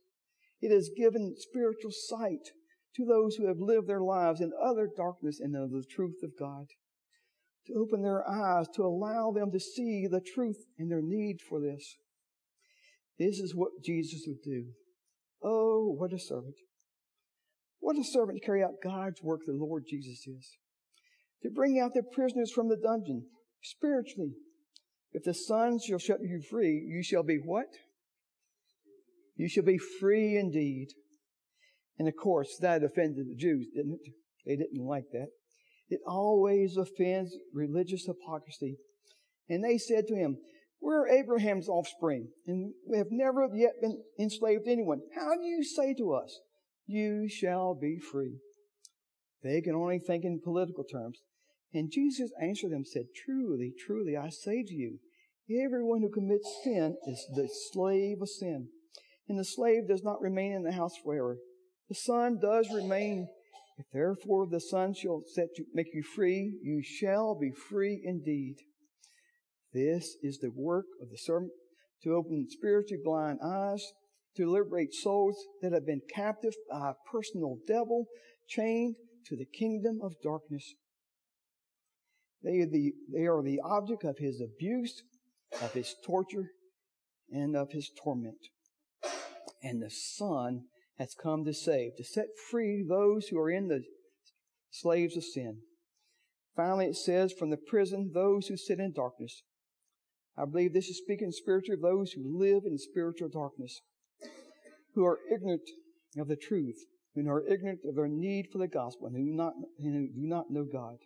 It 0.60 0.74
has 0.74 0.90
given 0.98 1.36
spiritual 1.38 1.92
sight 1.92 2.50
to 2.96 3.06
those 3.06 3.36
who 3.36 3.48
have 3.48 3.60
lived 3.60 3.88
their 3.88 4.02
lives 4.02 4.42
in 4.42 4.52
utter 4.60 4.90
darkness 4.96 5.40
and 5.40 5.56
of 5.56 5.70
the 5.70 5.86
truth 5.88 6.24
of 6.24 6.32
God. 6.40 6.66
To 7.68 7.74
open 7.74 8.02
their 8.02 8.28
eyes, 8.28 8.68
to 8.76 8.84
allow 8.84 9.32
them 9.32 9.52
to 9.52 9.60
see 9.60 10.08
the 10.10 10.22
truth 10.22 10.66
and 10.80 10.90
their 10.90 11.04
need 11.04 11.42
for 11.48 11.60
this. 11.60 11.98
This 13.20 13.40
is 13.40 13.54
what 13.54 13.84
Jesus 13.84 14.24
would 14.26 14.42
do. 14.42 14.68
Oh, 15.44 15.96
what 15.98 16.14
a 16.14 16.20
servant. 16.20 16.56
What 17.80 17.98
a 17.98 18.04
servant 18.04 18.40
to 18.40 18.46
carry 18.46 18.64
out 18.64 18.82
God's 18.84 19.22
work 19.22 19.42
the 19.46 19.54
Lord 19.54 19.86
Jesus 19.88 20.26
is. 20.28 20.58
To 21.44 21.50
bring 21.50 21.80
out 21.80 21.92
the 21.94 22.04
prisoners 22.04 22.52
from 22.52 22.70
the 22.70 22.78
dungeon 22.78 23.28
spiritually, 23.62 24.34
if 25.14 25.24
the 25.24 25.34
Son 25.34 25.80
shall 25.80 26.00
set 26.00 26.18
you 26.22 26.42
free, 26.50 26.84
you 26.88 27.04
shall 27.04 27.24
be 27.24 27.40
what? 27.44 27.68
You 29.36 29.48
shall 29.48 29.64
be 29.64 29.78
free 29.78 30.36
indeed. 30.38 30.88
And 32.00 32.08
of 32.08 32.16
course, 32.16 32.58
that 32.62 32.84
offended 32.84 33.28
the 33.28 33.36
Jews, 33.36 33.68
didn't 33.74 34.00
it? 34.04 34.14
They 34.46 34.56
didn't 34.56 34.86
like 34.86 35.06
that. 35.12 35.28
It 35.90 36.00
always 36.06 36.76
offends 36.78 37.36
religious 37.54 38.06
hypocrisy. 38.06 38.78
And 39.50 39.64
they 39.64 39.78
said 39.78 40.08
to 40.08 40.16
him, 40.16 40.38
We're 40.80 41.08
Abraham's 41.08 41.68
offspring, 41.68 42.30
and 42.46 42.74
we 42.88 42.98
have 42.98 43.08
never 43.10 43.48
yet 43.54 43.74
been 43.82 44.04
enslaved 44.20 44.66
to 44.66 44.72
anyone. 44.72 45.02
How 45.16 45.36
do 45.36 45.44
you 45.44 45.64
say 45.64 45.94
to 45.96 46.14
us, 46.14 46.40
You 46.86 47.28
shall 47.28 47.76
be 47.76 48.00
free? 48.00 48.38
They 49.44 49.62
can 49.62 49.76
only 49.76 50.00
think 50.00 50.24
in 50.24 50.40
political 50.44 50.84
terms. 50.84 51.20
And 51.74 51.92
Jesus 51.92 52.32
answered 52.42 52.72
them, 52.72 52.86
said, 52.86 53.06
Truly, 53.26 53.74
truly, 53.86 54.16
I 54.16 54.30
say 54.30 54.64
to 54.64 54.74
you, 54.74 55.00
everyone 55.66 56.02
who 56.02 56.10
commits 56.10 56.60
sin 56.64 56.96
is 57.08 57.28
the 57.36 57.50
slave 57.72 58.22
of 58.22 58.30
sin. 58.30 58.68
And 59.30 59.38
the 59.38 59.46
slave 59.46 59.88
does 59.88 60.04
not 60.04 60.22
remain 60.22 60.54
in 60.54 60.64
the 60.64 60.72
house 60.72 60.94
forever. 61.04 61.38
The 61.90 61.96
son 61.96 62.40
does 62.42 62.70
remain. 62.74 63.28
If 63.78 63.86
therefore 63.94 64.48
the 64.50 64.60
son 64.60 64.94
shall 64.94 65.22
set 65.34 65.50
you, 65.58 65.66
make 65.74 65.94
you 65.94 66.02
free, 66.02 66.58
you 66.64 66.82
shall 66.84 67.38
be 67.40 67.52
free 67.52 68.02
indeed. 68.04 68.56
This 69.74 70.16
is 70.22 70.40
the 70.40 70.52
work 70.54 70.86
of 71.02 71.10
the 71.10 71.18
servant 71.18 71.52
to 72.04 72.16
open 72.16 72.48
spiritually 72.50 73.02
blind 73.04 73.40
eyes, 73.44 73.84
to 74.36 74.50
liberate 74.50 74.94
souls 74.94 75.36
that 75.62 75.74
have 75.74 75.86
been 75.86 76.02
captive 76.14 76.54
by 76.72 76.92
a 76.92 77.12
personal 77.12 77.58
devil, 77.68 78.06
chained 78.48 78.96
to 79.28 79.36
the 79.36 79.46
kingdom 79.46 80.00
of 80.02 80.14
darkness. 80.24 80.76
They 82.44 82.60
are 82.60 82.70
the, 82.70 82.94
they 83.12 83.26
are 83.26 83.42
the 83.44 83.60
object 83.64 84.04
of 84.04 84.18
his 84.20 84.42
abuse, 84.42 85.04
of 85.62 85.74
his 85.74 85.96
torture, 86.06 86.52
and 87.32 87.56
of 87.56 87.72
his 87.72 87.92
torment. 88.04 88.38
And 89.64 89.82
the 89.82 89.90
Son 89.90 90.66
has 90.98 91.16
come 91.22 91.44
to 91.46 91.54
save, 91.54 91.96
to 91.98 92.04
set 92.04 92.28
free 92.50 92.86
those 92.88 93.28
who 93.28 93.40
are 93.40 93.50
in 93.50 93.68
the 93.68 93.82
slaves 94.70 95.18
of 95.18 95.24
sin. 95.24 95.62
Finally, 96.56 96.88
it 96.88 96.96
says, 96.96 97.34
from 97.34 97.50
the 97.50 97.58
prison, 97.58 98.12
those 98.14 98.48
who 98.48 98.58
sit 98.58 98.80
in 98.80 98.94
darkness. 98.94 99.44
I 100.38 100.46
believe 100.46 100.74
this 100.74 100.88
is 100.88 100.98
speaking 100.98 101.32
spiritually 101.32 101.78
of 101.78 101.82
those 101.82 102.12
who 102.12 102.40
live 102.40 102.64
in 102.66 102.78
spiritual 102.78 103.30
darkness, 103.30 103.82
who 104.94 105.04
are 105.04 105.20
ignorant 105.34 105.68
of 106.18 106.28
the 106.28 106.36
truth, 106.36 106.86
who 107.16 107.28
are 107.28 107.48
ignorant 107.48 107.80
of 107.88 107.96
their 107.96 108.08
need 108.08 108.50
for 108.52 108.60
the 108.60 108.68
gospel, 108.68 109.08
and 109.08 109.16
who, 109.16 109.36
not, 109.36 109.54
and 109.80 109.96
who 109.96 110.22
do 110.22 110.28
not 110.28 110.52
know 110.52 110.66
God. 110.72 110.98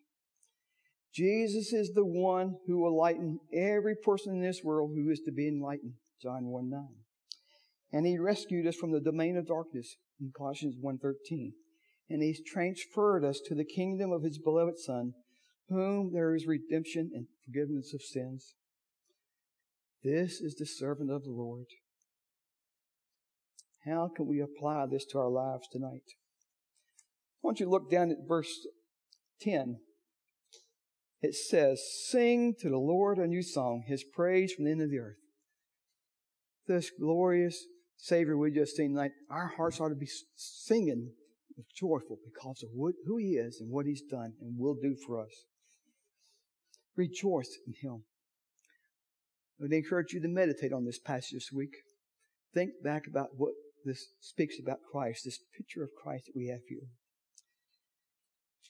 Jesus 1.14 1.72
is 1.72 1.94
the 1.94 2.06
one 2.06 2.56
who 2.68 2.80
will 2.80 2.92
enlighten 2.92 3.40
every 3.54 3.96
person 3.96 4.36
in 4.36 4.42
this 4.42 4.62
world 4.64 4.92
who 4.96 5.10
is 5.10 5.22
to 5.22 5.32
be 5.32 5.48
enlightened. 5.48 5.94
John 6.22 6.46
1 6.46 6.70
9. 6.70 6.88
And 7.94 8.06
he 8.06 8.18
rescued 8.18 8.68
us 8.68 8.76
from 8.76 8.92
the 8.92 9.02
domain 9.02 9.36
of 9.38 9.48
darkness 9.48 9.98
in 10.20 10.32
Colossians 10.36 10.76
1.13. 10.82 11.52
And 12.10 12.22
he's 12.22 12.42
transferred 12.46 13.26
us 13.26 13.42
to 13.46 13.56
the 13.56 13.66
kingdom 13.66 14.12
of 14.12 14.24
his 14.24 14.38
beloved 14.38 14.78
Son, 14.78 15.14
whom 15.68 16.12
there 16.14 16.36
is 16.36 16.46
redemption 16.46 17.12
and 17.14 17.28
forgiveness 17.46 17.94
of 17.94 18.02
sins. 18.02 18.56
This 20.04 20.42
is 20.42 20.56
the 20.56 20.66
servant 20.66 21.12
of 21.12 21.24
the 21.24 21.32
Lord. 21.32 21.66
How 23.86 24.10
can 24.16 24.28
we 24.28 24.40
apply 24.40 24.86
this 24.88 25.06
to 25.08 25.20
our 25.20 25.30
lives 25.30 25.68
tonight? 25.72 26.04
I 26.06 27.42
want 27.42 27.60
you 27.60 27.66
to 27.66 27.72
look 27.72 27.90
down 27.90 28.12
at 28.12 28.28
verse 28.28 28.68
10 29.42 29.78
it 31.22 31.36
says, 31.36 31.82
Sing 32.10 32.56
to 32.62 32.70
the 32.70 32.80
Lord 32.80 33.20
a 33.20 33.28
new 33.28 33.44
song, 33.44 33.84
his 33.86 34.04
praise 34.04 34.54
from 34.54 34.66
the 34.66 34.72
end 34.72 34.82
of 34.82 34.90
the 34.90 34.98
earth. 34.98 35.18
This 36.68 36.92
glorious 37.00 37.64
Savior 37.98 38.38
we 38.38 38.52
just 38.52 38.76
seen 38.76 38.96
tonight, 38.96 39.12
our 39.30 39.54
hearts 39.56 39.80
ought 39.80 39.90
to 39.90 39.96
be 39.96 40.10
singing 40.36 41.12
joyful 41.76 42.18
because 42.26 42.64
of 42.64 42.70
who 42.74 43.18
he 43.18 43.36
is 43.36 43.60
and 43.62 43.70
what 43.70 43.86
he's 43.86 44.02
done 44.02 44.34
and 44.42 44.58
will 44.58 44.74
do 44.74 44.96
for 45.06 45.22
us. 45.22 45.46
Rejoice 46.96 47.56
in 47.68 47.74
him. 47.82 48.04
I 49.62 49.66
would 49.66 49.74
encourage 49.74 50.12
you 50.12 50.20
to 50.22 50.28
meditate 50.28 50.74
on 50.74 50.86
this 50.86 50.98
passage 50.98 51.34
this 51.34 51.52
week. 51.54 51.76
Think 52.52 52.72
back 52.84 53.04
about 53.08 53.30
what 53.38 53.54
this 53.86 54.08
speaks 54.20 54.56
about 54.60 54.80
Christ, 54.92 55.22
this 55.24 55.40
picture 55.56 55.84
of 55.84 55.90
Christ 56.02 56.26
that 56.26 56.36
we 56.36 56.48
have 56.48 56.62
here. 56.68 56.88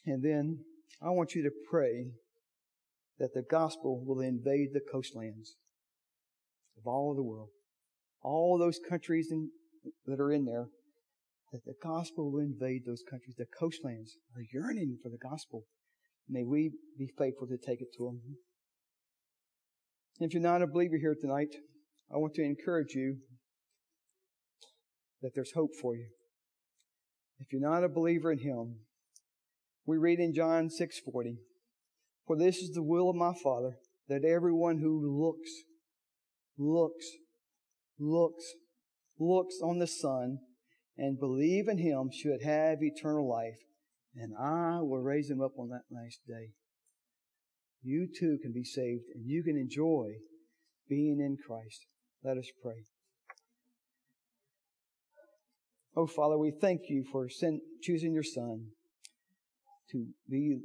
And 0.04 0.22
then 0.22 0.58
I 1.00 1.08
want 1.08 1.34
you 1.34 1.42
to 1.44 1.50
pray 1.70 2.10
that 3.18 3.32
the 3.32 3.42
gospel 3.42 4.04
will 4.04 4.20
invade 4.20 4.74
the 4.74 4.82
coastlands 4.92 5.54
of 6.76 6.86
all 6.86 7.14
the 7.14 7.22
world. 7.22 7.48
All 8.22 8.58
those 8.58 8.78
countries 8.86 9.28
in, 9.30 9.48
that 10.04 10.20
are 10.20 10.30
in 10.30 10.44
there, 10.44 10.66
that 11.52 11.64
the 11.64 11.74
gospel 11.82 12.30
will 12.30 12.40
invade 12.40 12.82
those 12.84 13.02
countries. 13.08 13.36
The 13.38 13.46
coastlands 13.58 14.16
are 14.36 14.44
yearning 14.52 14.98
for 15.02 15.08
the 15.08 15.16
gospel. 15.16 15.64
May 16.28 16.44
we 16.44 16.72
be 16.98 17.08
faithful 17.16 17.46
to 17.46 17.56
take 17.56 17.80
it 17.80 17.88
to 17.96 18.04
them. 18.04 18.20
If 20.20 20.34
you're 20.34 20.42
not 20.42 20.62
a 20.62 20.66
believer 20.66 20.98
here 20.98 21.16
tonight, 21.18 21.54
I 22.12 22.18
want 22.18 22.34
to 22.34 22.42
encourage 22.42 22.94
you 22.94 23.18
that 25.22 25.32
there's 25.34 25.52
hope 25.52 25.70
for 25.80 25.96
you. 25.96 26.08
If 27.38 27.52
you're 27.52 27.60
not 27.60 27.84
a 27.84 27.88
believer 27.88 28.30
in 28.30 28.38
Him, 28.38 28.80
we 29.86 29.96
read 29.96 30.20
in 30.20 30.34
John 30.34 30.68
6:40, 30.68 31.38
"For 32.26 32.36
this 32.36 32.58
is 32.58 32.74
the 32.74 32.82
will 32.82 33.08
of 33.08 33.16
my 33.16 33.34
Father, 33.42 33.78
that 34.08 34.24
everyone 34.24 34.78
who 34.78 35.00
looks, 35.00 35.50
looks, 36.56 37.10
looks, 37.98 38.54
looks 39.18 39.60
on 39.60 39.78
the 39.78 39.86
Son 39.86 40.38
and 40.96 41.18
believe 41.18 41.68
in 41.68 41.78
Him 41.78 42.10
should 42.12 42.42
have 42.42 42.82
eternal 42.82 43.26
life, 43.26 43.58
and 44.14 44.34
I 44.36 44.82
will 44.82 45.00
raise 45.00 45.30
him 45.30 45.40
up 45.40 45.58
on 45.58 45.70
that 45.70 45.86
last 45.90 46.20
day." 46.26 46.52
You 47.82 48.06
too 48.06 48.38
can 48.40 48.52
be 48.52 48.64
saved, 48.64 49.04
and 49.14 49.24
you 49.26 49.42
can 49.42 49.56
enjoy 49.56 50.14
being 50.88 51.18
in 51.20 51.36
Christ. 51.46 51.86
Let 52.22 52.38
us 52.38 52.48
pray. 52.62 52.84
Oh, 55.96 56.06
Father, 56.06 56.38
we 56.38 56.52
thank 56.52 56.82
you 56.88 57.04
for 57.10 57.28
choosing 57.82 58.14
your 58.14 58.22
Son 58.22 58.68
to 59.90 60.06
be 60.28 60.56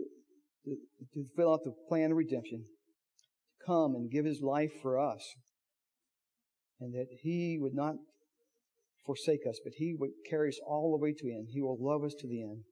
to 0.66 1.26
fill 1.36 1.54
out 1.54 1.64
the 1.64 1.74
plan 1.88 2.12
of 2.12 2.18
redemption, 2.18 2.64
to 2.64 3.66
come 3.66 3.96
and 3.96 4.12
give 4.12 4.26
his 4.26 4.42
life 4.42 4.72
for 4.82 5.00
us, 5.00 5.36
and 6.80 6.94
that 6.94 7.08
he 7.22 7.58
would 7.60 7.74
not 7.74 7.96
forsake 9.06 9.48
us, 9.48 9.60
but 9.64 9.74
he 9.78 9.96
would 9.98 10.12
carry 10.30 10.50
us 10.50 10.60
all 10.66 10.92
the 10.92 11.02
way 11.02 11.14
to 11.14 11.24
the 11.24 11.34
end. 11.34 11.48
He 11.52 11.62
will 11.62 11.78
love 11.80 12.04
us 12.04 12.14
to 12.20 12.28
the 12.28 12.44
end. 12.44 12.64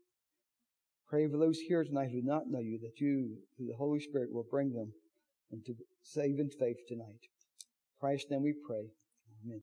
Pray 1.08 1.28
for 1.28 1.38
those 1.38 1.60
here 1.60 1.84
tonight 1.84 2.10
who 2.12 2.22
do 2.22 2.28
not 2.28 2.49
know 2.49 2.60
you, 2.60 2.80
that 2.80 2.99
you, 2.99 3.38
through 3.56 3.68
the 3.68 3.78
Holy 3.78 3.99
Spirit, 3.99 4.34
will 4.34 4.45
bring 4.49 4.74
them 4.74 4.91
into 5.51 5.76
saving 6.01 6.49
faith 6.60 6.78
tonight. 6.88 7.30
Christ, 7.99 8.28
then 8.30 8.41
we 8.41 8.53
pray. 8.68 8.89